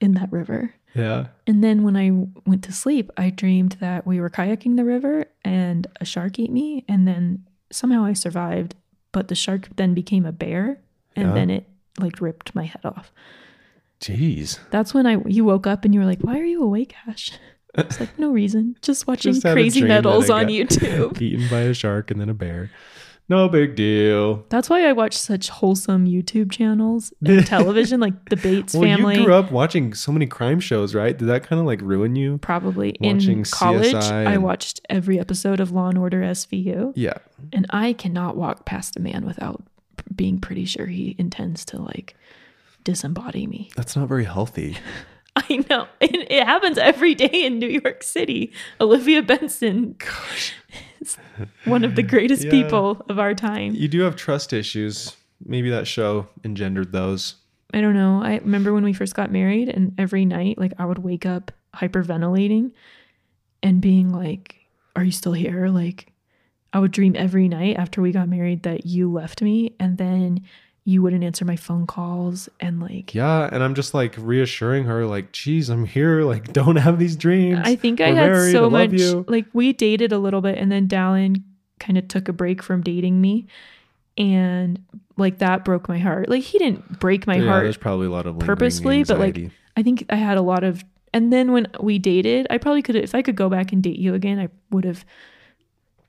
[0.00, 0.72] in that river.
[0.94, 1.26] Yeah.
[1.46, 2.10] And then when I
[2.46, 6.50] went to sleep, I dreamed that we were kayaking the river and a shark ate
[6.50, 6.82] me.
[6.88, 8.74] And then somehow I survived,
[9.12, 10.80] but the shark then became a bear
[11.14, 11.34] and Yeah.
[11.34, 13.12] then it like ripped my head off.
[14.00, 14.58] Jeez.
[14.70, 17.32] That's when I you woke up and you were like, "Why are you awake, Ash?"
[17.74, 21.20] It's like no reason, just watching Just crazy medals on YouTube.
[21.20, 22.70] Eaten by a shark and then a bear.
[23.30, 24.44] No big deal.
[24.48, 29.18] That's why I watch such wholesome YouTube channels and television, like the Bates Well, family.
[29.18, 31.16] you grew up watching so many crime shows, right?
[31.16, 32.38] Did that kind of like ruin you?
[32.38, 37.18] Probably watching in college, CSI I watched every episode of Law and Order SVU, Yeah.
[37.52, 39.62] and I cannot walk past a man without
[40.16, 42.16] being pretty sure he intends to like
[42.84, 43.70] disembody me.
[43.76, 44.76] That's not very healthy.
[45.50, 45.86] I know.
[46.00, 48.52] It, it happens every day in New York City.
[48.80, 50.52] Olivia Benson Gosh.
[51.00, 51.16] is
[51.64, 52.50] one of the greatest Yeah.
[52.50, 53.74] people of our time.
[53.74, 55.16] You do have trust issues.
[55.44, 57.36] Maybe that show engendered those.
[57.72, 58.22] I don't know.
[58.22, 61.52] I remember when we first got married, and every night, like I would wake up
[61.76, 62.72] hyperventilating
[63.62, 64.56] and being like,
[64.96, 65.68] Are you still here?
[65.68, 66.12] Like,
[66.72, 70.44] I would dream every night after we got married that you left me and then
[70.88, 75.04] you wouldn't answer my phone calls and like Yeah, and I'm just like reassuring her,
[75.04, 76.22] like, geez, I'm here.
[76.22, 77.60] Like, don't have these dreams.
[77.62, 79.26] I think I We're had married, so love much you.
[79.28, 81.42] like we dated a little bit and then Dallin
[81.78, 83.46] kind of took a break from dating me
[84.16, 84.82] and
[85.18, 86.30] like that broke my heart.
[86.30, 89.38] Like he didn't break my yeah, heart there's probably a lot of purposefully, but like.
[89.76, 92.96] I think I had a lot of and then when we dated, I probably could
[92.96, 95.04] if I could go back and date you again, I would have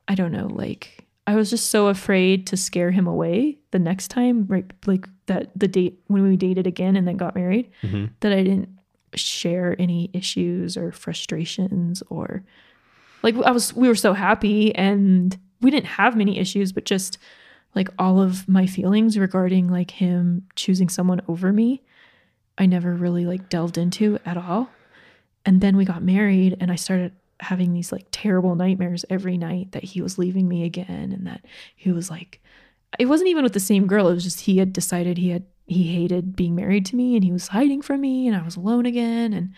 [0.08, 4.08] I don't know, like I was just so afraid to scare him away the next
[4.10, 4.66] time, right?
[4.86, 8.10] Like that the date when we dated again and then got married, Mhm.
[8.22, 8.70] that I didn't
[9.16, 12.44] share any issues or frustrations or
[13.24, 17.18] like I was we were so happy and we didn't have many issues, but just
[17.76, 21.82] like all of my feelings regarding like him choosing someone over me,
[22.58, 24.70] I never really like delved into at all.
[25.46, 29.72] And then we got married and I started having these like terrible nightmares every night
[29.72, 32.42] that he was leaving me again and that he was like
[32.98, 35.44] it wasn't even with the same girl, it was just he had decided he had
[35.68, 38.56] he hated being married to me and he was hiding from me and I was
[38.56, 39.54] alone again and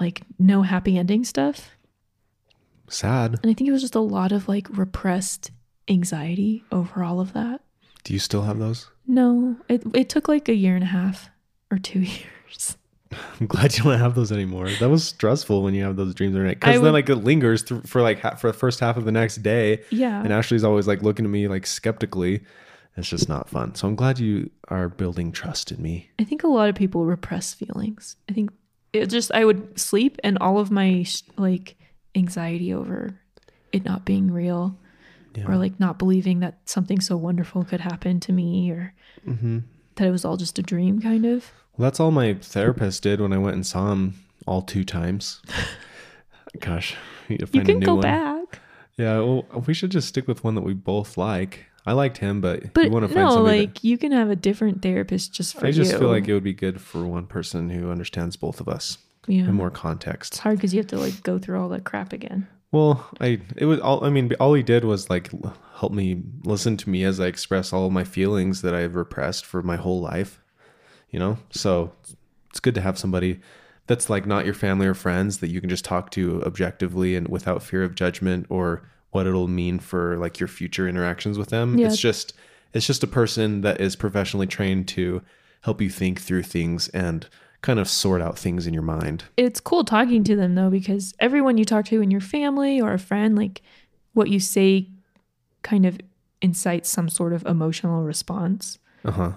[0.00, 1.70] like no happy ending stuff.
[2.88, 3.40] sad.
[3.42, 5.50] And I think it was just a lot of like repressed
[5.88, 7.60] anxiety over all of that.
[8.04, 8.88] Do you still have those?
[9.06, 11.30] No, it it took like a year and a half
[11.70, 12.76] or two years.
[13.40, 14.68] I'm glad you don't have those anymore.
[14.80, 16.60] That was stressful when you have those dreams every night.
[16.60, 19.12] Because then, like, it lingers through, for like ha- for the first half of the
[19.12, 19.82] next day.
[19.90, 20.20] Yeah.
[20.22, 22.42] And Ashley's always like looking at me like skeptically.
[22.96, 23.74] It's just not fun.
[23.76, 26.10] So I'm glad you are building trust in me.
[26.18, 28.16] I think a lot of people repress feelings.
[28.28, 28.50] I think
[28.92, 31.76] it just I would sleep and all of my sh- like
[32.16, 33.18] anxiety over
[33.72, 34.76] it not being real
[35.36, 35.46] Yeah.
[35.46, 38.94] or like not believing that something so wonderful could happen to me or
[39.26, 39.58] Mm-hmm.
[39.98, 41.52] That it was all just a dream kind of.
[41.76, 44.14] Well, that's all my therapist did when I went and saw him
[44.46, 45.40] all two times.
[46.60, 48.02] Gosh, I need to You can go one.
[48.02, 48.60] back.
[48.96, 51.66] Yeah, well, we should just stick with one that we both like.
[51.86, 54.28] I liked him, but, But you want to find no, somebody like you can have
[54.28, 55.98] a different therapist just that for I just you.
[55.98, 59.44] feel like it would be good for one person who understands both of us yeah.
[59.44, 60.34] in more context.
[60.34, 62.48] It's hard because you have to like go through all that crap again.
[62.70, 64.04] Well, I it was all.
[64.04, 65.30] I mean, all he did was like
[65.76, 69.46] help me listen to me as I express all of my feelings that I've repressed
[69.46, 70.40] for my whole life.
[71.10, 71.92] You know, so
[72.50, 73.40] it's good to have somebody
[73.86, 77.28] that's like not your family or friends that you can just talk to objectively and
[77.28, 81.78] without fear of judgment or what it'll mean for like your future interactions with them.
[81.78, 81.86] Yeah.
[81.86, 82.34] It's just
[82.74, 85.22] it's just a person that is professionally trained to
[85.62, 87.26] help you think through things and
[87.62, 89.24] kind of sort out things in your mind.
[89.36, 92.92] It's cool talking to them though because everyone you talk to in your family or
[92.92, 93.62] a friend, like
[94.12, 94.88] what you say
[95.62, 95.98] kind of
[96.40, 98.78] incites some sort of emotional response.
[99.04, 99.32] Uh huh.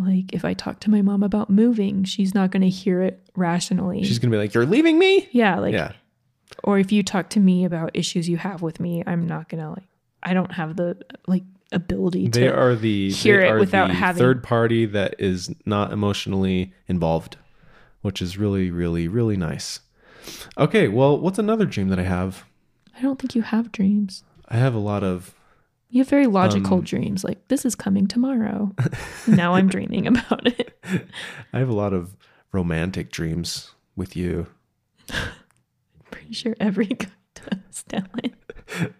[0.00, 3.20] Like if I talk to my mom about moving, she's not going to hear it
[3.36, 4.02] rationally.
[4.04, 5.92] She's gonna be like, "You're leaving me." yeah, like yeah.
[6.64, 9.62] or if you talk to me about issues you have with me, I'm not going
[9.62, 9.88] to like
[10.22, 13.94] I don't have the like ability They to are the hear it are without the
[13.94, 17.36] having- third party that is not emotionally involved,
[18.02, 19.80] which is really, really, really nice.
[20.56, 22.44] Okay, well, what's another dream that I have?
[22.96, 24.22] I don't think you have dreams.
[24.48, 25.34] I have a lot of
[25.88, 28.72] You have very logical Um, dreams like this is coming tomorrow.
[29.26, 30.78] now I'm dreaming about it.
[31.52, 32.16] I have a lot of
[32.52, 34.46] romantic dreams with you.
[36.10, 38.92] Pretty sure every guy does, Dylan.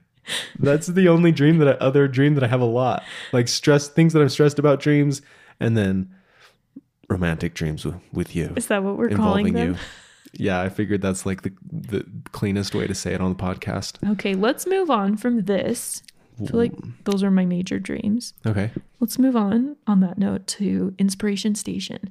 [0.58, 3.02] That's the only dream that I, other dream that I have a lot.
[3.32, 5.22] Like stress things that I'm stressed about dreams
[5.60, 6.14] and then
[7.08, 8.52] romantic dreams with, with you.
[8.56, 9.72] Is that what we're calling them?
[9.74, 9.78] you.
[10.34, 13.98] Yeah, I figured that's like the the cleanest way to say it on the podcast.
[14.12, 16.02] Okay, let's move on from this.
[16.40, 16.72] I feel like
[17.04, 18.34] those are my major dreams.
[18.46, 18.70] Okay.
[19.00, 22.10] Let's move on on that note to Inspiration Station.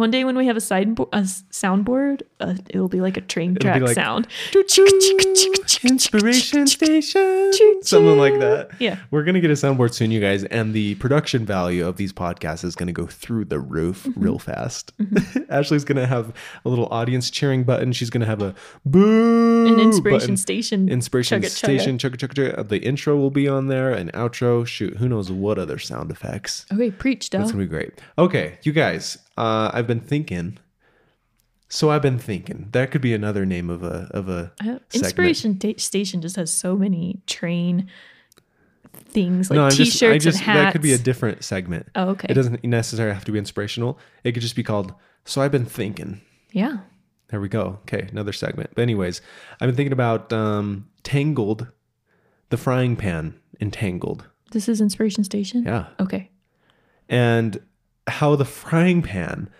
[0.00, 3.20] One day when we have a sideboard, a s- soundboard, uh, it'll be like a
[3.20, 4.26] train It'll track like, sound.
[5.84, 7.52] Inspiration Station.
[7.82, 8.70] Something like that.
[8.78, 8.98] Yeah.
[9.10, 10.44] We're going to get a soundboard soon, you guys.
[10.44, 14.20] And the production value of these podcasts is going to go through the roof Mm-hmm.
[14.22, 14.92] real fast.
[15.50, 16.32] Ashley's going to have
[16.64, 17.92] a little audience cheering button.
[17.92, 18.54] She's going to have a
[18.86, 19.66] boo.
[19.66, 20.36] An Inspiration button.
[20.38, 20.88] Station.
[20.88, 21.48] Inspiration chugga.
[21.50, 21.98] Station.
[21.98, 22.68] Chugga, chugga, chugga.
[22.68, 24.66] The intro will be on there, an outro.
[24.66, 26.64] Shoot, who knows what other sound effects.
[26.72, 27.40] Okay, preach, Del.
[27.42, 27.92] That's gonna be great.
[28.16, 30.58] Okay, you guys, uh, I've been thinking.
[31.68, 34.82] So I've been thinking that could be another name of a of a segment.
[34.92, 37.88] Inspiration Ta- Station just has so many train
[39.06, 40.58] things like no, I'm t-shirts just, I just and hats.
[40.58, 41.86] that could be a different segment.
[41.94, 42.26] Oh, okay.
[42.28, 43.98] It doesn't necessarily have to be inspirational.
[44.24, 44.92] It could just be called.
[45.24, 46.20] So I've been thinking.
[46.52, 46.78] yeah.
[47.28, 47.78] There we go.
[47.82, 48.70] Okay, another segment.
[48.74, 49.22] But anyways,
[49.60, 51.68] I've been thinking about um, Tangled,
[52.48, 54.26] the frying pan entangled.
[54.50, 55.62] This is Inspiration Station?
[55.62, 55.86] Yeah.
[56.00, 56.28] Okay.
[57.08, 57.60] and
[58.06, 59.50] how the frying pan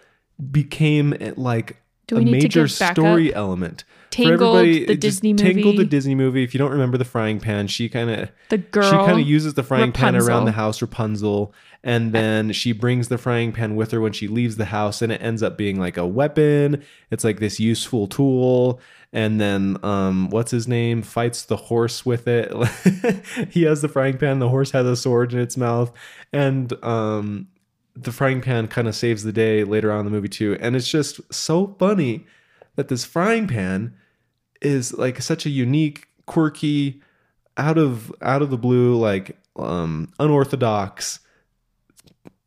[0.50, 1.76] became eh, like
[2.10, 3.38] a we need to major story up?
[3.38, 3.84] element.
[4.10, 5.84] Tangled, the Disney Tangled, the.
[5.84, 6.42] Disney movie.
[6.42, 8.90] If you don't remember the frying pan, she kind of The girl.
[8.90, 13.06] she kind of uses the frying pan around the house, Rapunzel, and then she brings
[13.06, 15.78] the frying pan with her when she leaves the house, and it ends up being
[15.78, 16.82] like a weapon.
[17.12, 18.80] It's like this useful tool.
[19.12, 21.02] And then, um, what's his name?
[21.02, 22.52] Fights the horse with it.
[23.50, 24.38] he has the frying pan.
[24.38, 25.92] The horse has a sword in its mouth,
[26.32, 27.48] and um,
[27.94, 30.56] the frying pan kind of saves the day later on in the movie too.
[30.60, 32.26] And it's just so funny
[32.76, 33.94] that this frying pan
[34.62, 37.02] is like such a unique, quirky,
[37.56, 41.20] out of out of the blue, like um, unorthodox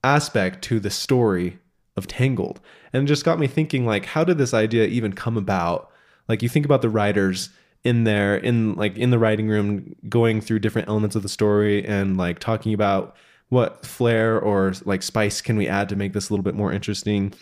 [0.04, 1.60] aspect to the story
[1.96, 2.60] of Tangled,
[2.92, 5.92] and it just got me thinking, like, how did this idea even come about?
[6.28, 7.50] Like, you think about the writers
[7.84, 11.86] in there, in like in the writing room, going through different elements of the story
[11.86, 13.16] and like talking about
[13.50, 16.72] what flair or like spice can we add to make this a little bit more
[16.72, 17.34] interesting?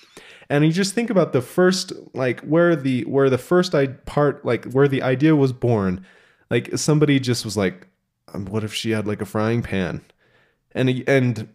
[0.49, 4.45] And you just think about the first like where the where the first I part
[4.45, 6.05] like where the idea was born.
[6.49, 7.87] Like somebody just was like
[8.33, 10.01] um, what if she had like a frying pan?
[10.73, 11.47] And and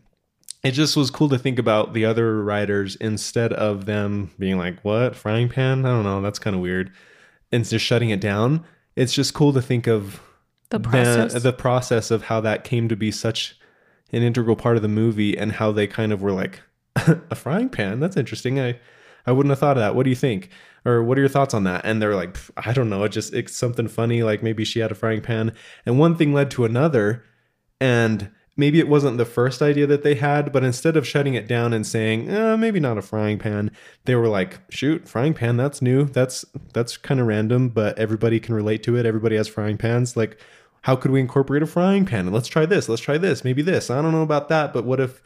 [0.63, 4.81] it just was cool to think about the other writers instead of them being like
[4.83, 5.15] what?
[5.15, 5.85] Frying pan?
[5.85, 6.23] I don't know.
[6.23, 6.93] That's kind of weird.
[7.53, 8.65] And just shutting it down
[8.97, 10.21] it's just cool to think of
[10.71, 11.43] The process.
[11.43, 13.59] the process of how that came to be such
[14.13, 16.63] an integral part of the movie and how they kind of were like
[16.95, 18.01] a frying pan?
[18.01, 18.61] That's interesting.
[18.61, 18.79] I
[19.27, 19.95] i wouldn't have thought of that.
[19.95, 20.51] What do you think?
[20.85, 21.85] Or what are your thoughts on that?
[21.85, 23.05] And they're like i don't know.
[23.05, 24.23] It just it's something funny.
[24.23, 25.53] Like maybe she had a frying pan.
[25.85, 27.25] And one thing led to another
[27.81, 31.47] and maybe it wasn't the first idea that they had but instead of shutting it
[31.47, 33.71] down and saying uh, maybe not a frying pan
[34.07, 36.05] they were like shoot frying pan that's new.
[36.05, 39.07] That's that's kind of random but everybody can relate to it.
[39.07, 40.17] Everybody has frying pans.
[40.17, 40.41] Like
[40.87, 43.91] how could we incorporate a frying pan let's try this let's try this maybe this
[43.91, 45.21] i don't know about that but what if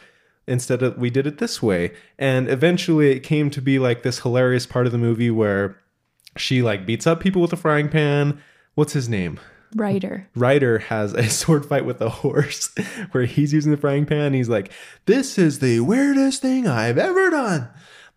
[0.46, 4.20] instead of we did it this way and eventually it came to be like this
[4.20, 5.76] hilarious part of the movie where
[6.34, 8.40] she like beats up people with a frying pan
[8.74, 9.38] what's his name
[9.76, 10.28] Rider.
[10.34, 12.74] Rider has a sword fight with a horse
[13.12, 14.34] where he's using the frying pan.
[14.34, 14.72] He's like,
[15.06, 17.68] This is the weirdest thing I've ever done.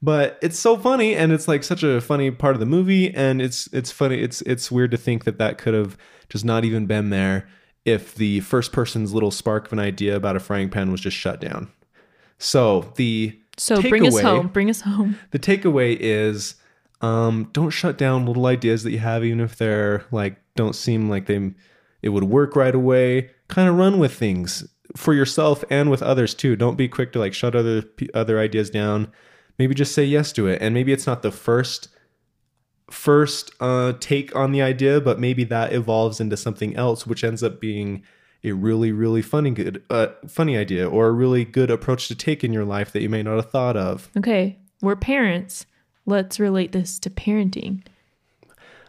[0.03, 3.41] But it's so funny and it's like such a funny part of the movie and
[3.41, 6.85] it's it's funny it's it's weird to think that that could have just not even
[6.87, 7.47] been there
[7.85, 11.15] if the first person's little spark of an idea about a frying pan was just
[11.15, 11.71] shut down.
[12.37, 14.47] So the So bring us home.
[14.49, 15.17] Bring us home.
[15.31, 16.55] the takeaway is
[16.99, 21.09] um, don't shut down little ideas that you have even if they're like don't seem
[21.09, 21.53] like they
[22.01, 26.33] it would work right away kind of run with things for yourself and with others
[26.33, 29.09] too don't be quick to like shut other other ideas down
[29.59, 31.89] maybe just say yes to it and maybe it's not the first
[32.91, 37.41] first uh, take on the idea but maybe that evolves into something else which ends
[37.41, 38.03] up being
[38.43, 42.43] a really really funny good uh, funny idea or a really good approach to take
[42.43, 44.57] in your life that you may not have thought of Okay.
[44.81, 45.65] We're parents.
[46.05, 47.85] Let's relate this to parenting.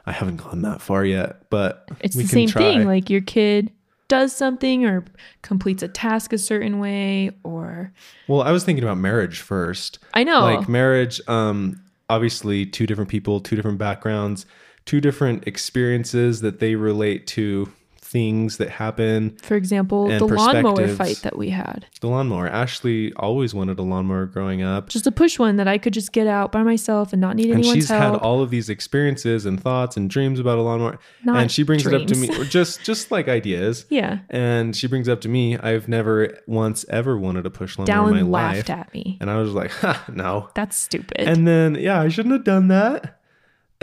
[0.04, 2.62] I haven't gone that far yet, but It's the same try.
[2.62, 2.84] thing.
[2.84, 3.70] Like your kid
[4.08, 5.04] does something or
[5.42, 7.92] completes a task a certain way or
[8.28, 9.98] well, I was thinking about marriage first.
[10.14, 10.40] I know.
[10.40, 14.46] Like marriage, um, obviously two different people, two different backgrounds,
[14.84, 17.72] two different experiences that they relate to
[18.14, 19.36] things that happen.
[19.42, 21.84] for example, the lawnmower fight that we had.
[22.00, 22.46] The lawnmower.
[22.46, 24.88] Ashley always wanted a lawnmower growing up.
[24.88, 27.46] Just a push one that I could just get out by myself and not need
[27.46, 31.00] and anyone's she's had all of these experiences and thoughts and dreams about a lawnmower.
[31.24, 33.84] Not and she brings it up to me, or just just like ideas.
[33.90, 34.20] yeah.
[34.30, 35.58] And she brings it up to me.
[35.58, 38.78] I've never once ever wanted a push lawnmower in Dallin my laughed life.
[38.78, 39.18] at me.
[39.20, 40.50] And I was like, ha, no.
[40.54, 41.18] That's stupid.
[41.18, 43.18] And then, yeah, I shouldn't have done that.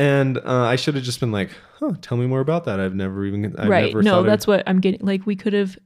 [0.02, 2.80] And uh, I should have just been like, huh, tell me more about that.
[2.80, 3.86] I've never even, I've right.
[3.94, 5.06] never No, that's of, what I'm getting.
[5.06, 5.78] Like we could have.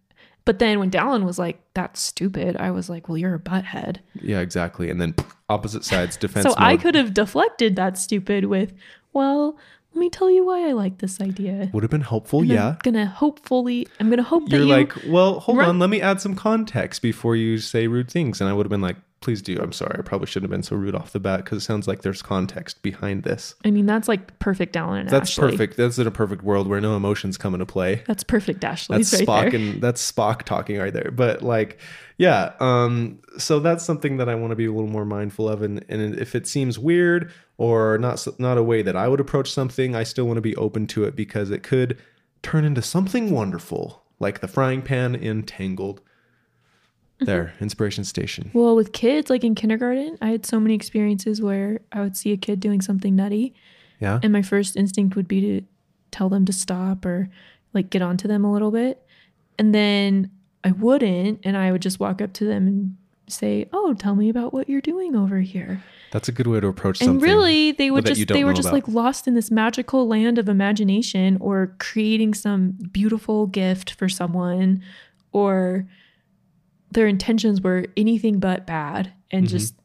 [0.45, 3.97] But then when Dallin was like, "That's stupid," I was like, "Well, you're a butthead."
[4.21, 4.89] yeah, exactly.
[4.91, 5.15] And then
[5.49, 6.45] opposite sides, defense.
[6.45, 8.71] so I could have deflected that stupid with,
[9.11, 9.57] "Well,
[9.93, 12.67] let me tell you why I like this idea." Would have been helpful, And yeah.
[12.69, 13.87] I'm gonna hopefully.
[13.99, 15.67] I'm gonna hope that You're like, well, hold Right.
[15.67, 18.39] on, let me add some context before you say rude things.
[18.39, 19.57] And I would have been like, please do.
[19.59, 19.95] I'm sorry.
[19.97, 22.21] I probably shouldn't have been so rude off the bat because it sounds like there's
[22.21, 23.55] context behind this.
[23.65, 25.51] I mean, that's like perfect Dallin and That's Ashley.
[25.51, 25.77] perfect.
[25.77, 28.03] That's in a perfect world where no emotions come into play.
[28.05, 29.59] That's perfect Ashley's that's right Spock there.
[29.59, 31.09] and that's Spock talking right there.
[31.11, 31.79] But like,
[32.17, 32.53] yeah.
[32.59, 35.63] Um, so that's something that I want to be a little more mindful of.
[35.63, 39.51] And, and if it seems weird or not not a way that I would approach
[39.51, 41.97] something, I still want to be open to it because it could
[42.43, 46.01] turn into something wonderful, like the frying pan in Tangled.
[47.15, 47.25] Mm-hmm.
[47.25, 48.51] There, inspiration station.
[48.53, 52.31] Well, with kids, like in kindergarten, I had so many experiences where I would see
[52.33, 53.53] a kid doing something nutty,
[54.01, 54.19] Yeah.
[54.21, 55.61] and my first instinct would be to
[56.11, 57.29] tell them to stop or
[57.73, 59.01] like get onto them a little bit.
[59.57, 60.29] And then
[60.65, 62.97] I wouldn't, and I would just walk up to them and
[63.27, 66.67] say, "Oh, tell me about what you're doing over here." That's a good way to
[66.67, 67.15] approach something.
[67.15, 68.73] And really, they would just they were just about.
[68.75, 74.81] like lost in this magical land of imagination or creating some beautiful gift for someone
[75.31, 75.87] or
[76.91, 79.57] their intentions were anything but bad and Mm-hmm.
[79.57, 79.75] just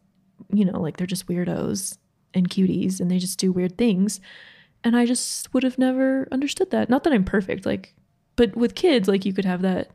[0.53, 1.98] you know, like they're just weirdos
[2.34, 4.20] and cuties and they just do weird things.
[4.82, 6.88] And I just would have never understood that.
[6.90, 7.94] Not that I'm perfect, like
[8.36, 9.90] but with kids like you could have that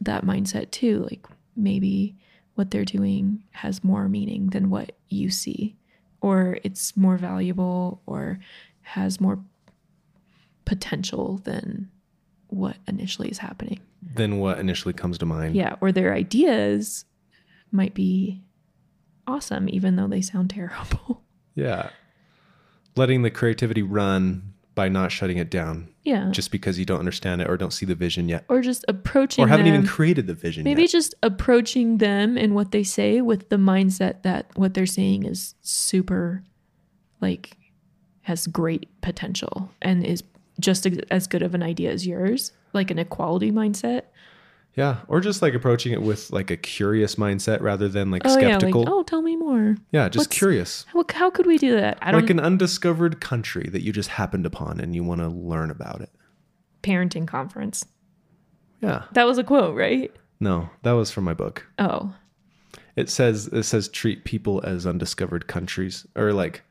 [0.00, 1.26] that mindset too, like
[1.56, 2.16] maybe
[2.54, 5.76] what they're doing has more meaning than what you see
[6.20, 8.38] or it's more valuable or
[8.82, 9.38] has more
[10.64, 11.90] potential than
[12.48, 13.80] what initially is happening.
[14.14, 15.54] Than what initially comes to mind.
[15.56, 17.04] Yeah, or their ideas
[17.72, 18.42] might be
[19.26, 21.22] awesome even though they sound terrible.
[21.56, 21.90] Yeah.
[22.96, 26.30] Letting the creativity run by not shutting it down yeah.
[26.32, 28.44] just because you don't understand it or don't see the vision yet.
[28.48, 30.90] or just approaching Or haven't them, even created the vision maybe yet.
[30.90, 35.54] just approaching them and what they say with the mindset that what they're saying is
[35.62, 36.42] super
[37.20, 37.56] like
[38.22, 40.24] has great potential and is
[40.58, 44.02] just as- as good of an idea as yours like an equality mindset
[44.76, 44.96] Yeah.
[45.08, 48.82] Or just like approaching it with like a curious mindset rather than like oh skeptical.
[48.82, 50.84] yeah like oh tell me more yeah, just what's- curious.
[50.92, 54.08] how, how could we do that i don't Like an undiscovered country that you just
[54.10, 56.10] happened upon and you want to learn about it.
[56.82, 57.84] parenting conference
[58.80, 59.04] Yeah.
[59.12, 60.10] that was a quote right
[60.40, 61.66] No, that was from my book.
[61.78, 62.12] oh
[62.96, 66.62] It says it says treat people as undiscovered countries or like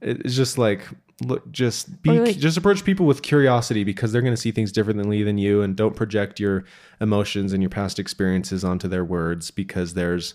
[0.00, 0.86] it's just like
[1.22, 4.72] look just be like- just approach people with curiosity because they're going to see things
[4.72, 6.64] differently than you and don't project your
[7.00, 10.34] emotions and your past experiences onto their words because there's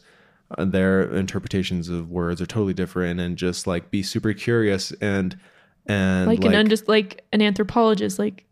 [0.58, 5.38] uh, their interpretations of words are totally different and just like be super curious and
[5.88, 8.46] and like, an undis- like an anthropologist like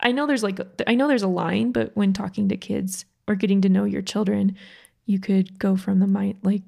[0.00, 3.34] i know there's like i know there's a line but when talking to kids or
[3.34, 4.54] getting to know your children
[5.06, 6.62] you could go from the mind like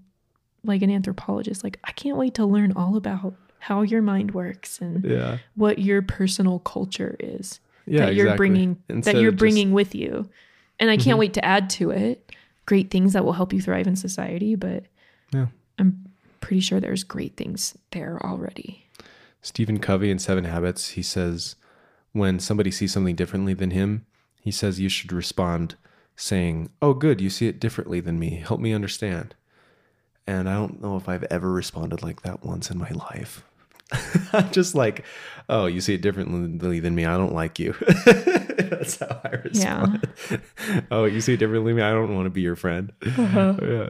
[0.65, 4.81] like an anthropologist like i can't wait to learn all about how your mind works
[4.81, 8.37] and yeah what your personal culture is yeah that you're exactly.
[8.49, 10.29] bringing Instead that you're of just- bringing with you
[10.79, 11.21] and i can't Mhm.
[11.21, 12.33] wait to add to it
[12.67, 14.85] great things that will help you thrive in society but
[15.33, 15.47] Yeah.
[15.79, 16.07] i'm
[16.41, 18.85] pretty sure there's great things there already
[19.43, 21.57] Stephen Covey in Seven Habits, he says,
[22.13, 24.05] when somebody sees something differently than him,
[24.43, 25.77] he says you should respond
[26.15, 28.43] saying, Oh, good, you see it differently than me.
[28.47, 29.35] Help me understand.
[30.27, 33.43] And I don't know if I've ever responded like that once in my life.
[34.33, 35.05] I'm just like,
[35.51, 37.05] Oh, you see it differently than me.
[37.07, 37.73] I don't like you.
[38.07, 40.09] That's how I respond.
[40.31, 40.81] Yeah.
[40.93, 41.83] oh, you see it differently than me.
[41.83, 42.93] I don't want to be your friend.
[43.19, 43.89] yeah.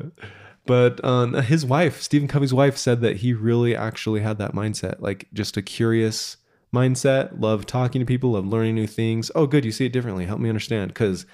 [0.64, 5.00] But um, his wife, Stephen Covey's wife, said that he really actually had that mindset,
[5.00, 6.38] like just a curious
[6.74, 9.30] mindset, love talking to people, love learning new things.
[9.34, 10.24] Oh, good, you see it differently.
[10.24, 11.26] Help me understand, because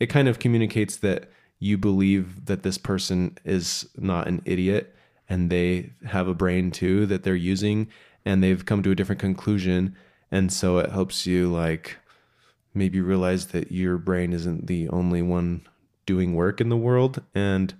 [0.00, 4.94] it kind of communicates that you believe that this person is not an idiot
[5.28, 7.88] and they have a brain too that they're using,
[8.24, 9.96] and they've come to a different conclusion,
[10.30, 11.96] and so it helps you like
[12.74, 15.66] maybe realize that your brain isn't the only one
[16.06, 17.22] doing work in the world.
[17.34, 17.74] And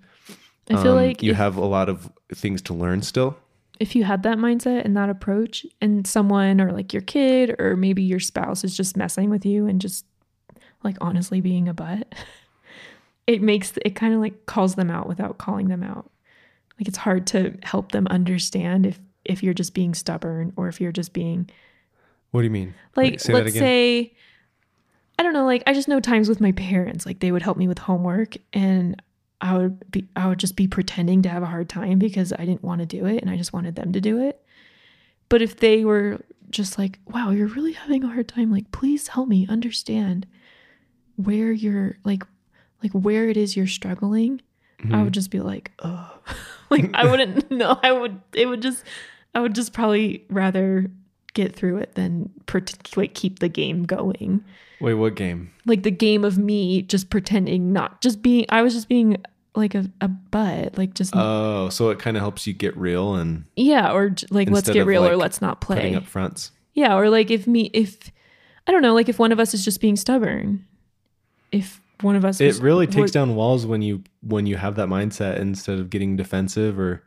[0.69, 3.37] i feel um, like you if- have a lot of things to learn still.
[3.79, 7.75] if you had that mindset and that approach and someone or like your kid or
[7.75, 10.05] maybe your spouse is just messing with you and just
[10.83, 12.13] like honestly being a butt
[13.27, 16.09] it makes it kind of like calls them out without calling them out.
[16.79, 18.99] Like it's hard to help them understand if
[19.29, 21.49] if you're just being stubborn or if you're just being
[22.31, 22.73] What do you mean?
[22.95, 23.61] like say that let's again.
[23.63, 24.13] say
[25.17, 27.57] i don't know like i just know times with my parents like they would help
[27.57, 29.01] me with homework and
[29.41, 32.45] i would be i would just be pretending to have a hard time because i
[32.45, 34.41] didn't want to do it and i just wanted them to do it
[35.29, 36.19] but if they were
[36.49, 40.25] just like wow you're really having a hard time like please help me understand
[41.15, 42.23] where you're like
[42.81, 44.41] like where it is you're struggling
[44.81, 45.03] i Mhm.
[45.03, 46.09] would just be like oh
[46.69, 48.83] like i wouldn't know i would it would just
[49.35, 50.89] i would just probably rather
[51.33, 52.29] get through it than
[52.95, 54.43] like keep the game going
[54.81, 55.51] Wait, what game?
[55.65, 59.17] like the game of me just pretending not just being i was just being
[59.55, 63.15] like a, a butt like just Oh, so it kind of helps you get real
[63.15, 66.51] and yeah or like let's get real or let's not play putting up fronts.
[66.73, 68.11] yeah or like if me if
[68.67, 70.65] i don't know like if one of us is just being stubborn
[71.51, 74.55] if one of us It was- really takes was- down walls when you when you
[74.55, 77.03] have that mindset instead of getting defensive or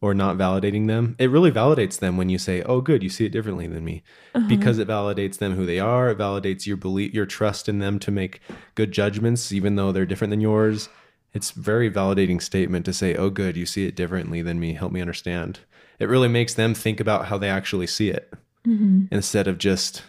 [0.00, 1.14] or not validating them.
[1.18, 4.02] It really validates them when you say, "Oh, good, you see it differently than me,"
[4.34, 4.46] Uh-huh.
[4.48, 6.10] because it validates them who they are.
[6.10, 8.40] It validates your belief, your trust in them to make
[8.74, 10.88] good judgments, even though they're different than yours.
[11.32, 14.72] It's very validating statement to say, "Oh, good, you see it differently than me.
[14.72, 15.60] Help me understand."
[15.98, 18.32] It really makes them think about how they actually see it
[18.66, 19.08] Mhm.
[19.12, 20.02] instead of just,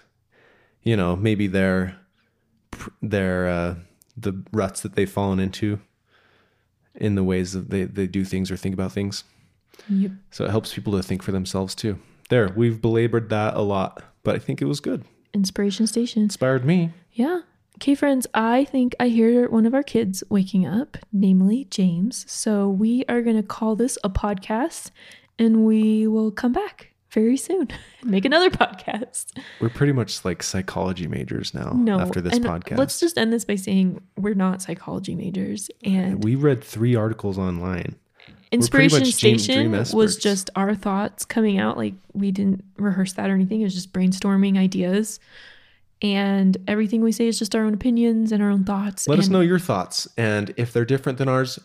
[0.84, 1.98] you know, maybe their
[3.02, 3.76] their uh,
[4.18, 5.80] the ruts that they've fallen into
[6.96, 9.24] in the ways that they, they do things or think about things.
[9.90, 10.12] Yep.
[10.32, 12.00] So it helps people to think for themselves too.
[12.30, 15.04] There, we've belabored that a lot, but I think it was good.
[15.34, 16.24] Inspiration Station.
[16.24, 16.92] Inspired me.
[17.14, 17.42] Yeah.
[17.78, 22.26] Okay, friends, I think I hear one of our kids waking up, namely James.
[22.32, 24.92] So we are going to call this a podcast
[25.40, 27.68] and we will come back very soon
[28.02, 29.38] and make another podcast.
[29.60, 32.00] We're pretty much like psychology majors now No.
[32.00, 32.78] after this and podcast.
[32.78, 36.96] Let's just end this by saying we're not psychology majors uh, and we read three
[36.96, 37.96] articles online.
[38.52, 41.78] Inspiration dream- Station dream was just our thoughts coming out.
[41.78, 43.62] Like we didn't rehearse that or anything.
[43.62, 45.20] It was just brainstorming ideas.
[46.02, 49.08] And everything we say is just our own opinions and our own thoughts.
[49.08, 50.08] Let us know your thoughts.
[50.18, 51.60] And if they're different than ours,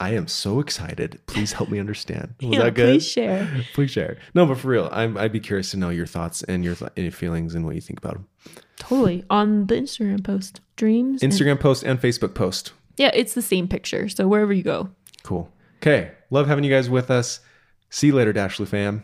[0.00, 1.20] I am so excited.
[1.26, 2.34] Please help me understand.
[2.42, 2.94] Was Yeah, that good?
[2.94, 3.64] Please share.
[3.74, 4.16] Please share.
[4.34, 6.90] No, but for real, I'm, I'd be curious to know your thoughts and your th-
[6.96, 8.26] any feelings and what you think about them.
[8.78, 9.24] Totally.
[9.28, 10.60] On the Instagram post.
[10.76, 11.22] Dreams.
[11.22, 12.72] and- Instagram post and Facebook post.
[12.96, 14.08] yeah, it's the same picture.
[14.08, 14.88] So wherever you go.
[15.22, 15.50] Cool.
[15.82, 16.12] Okay.
[16.30, 17.40] Love having you guys with us.
[17.90, 19.02] See you later, Dashley fam.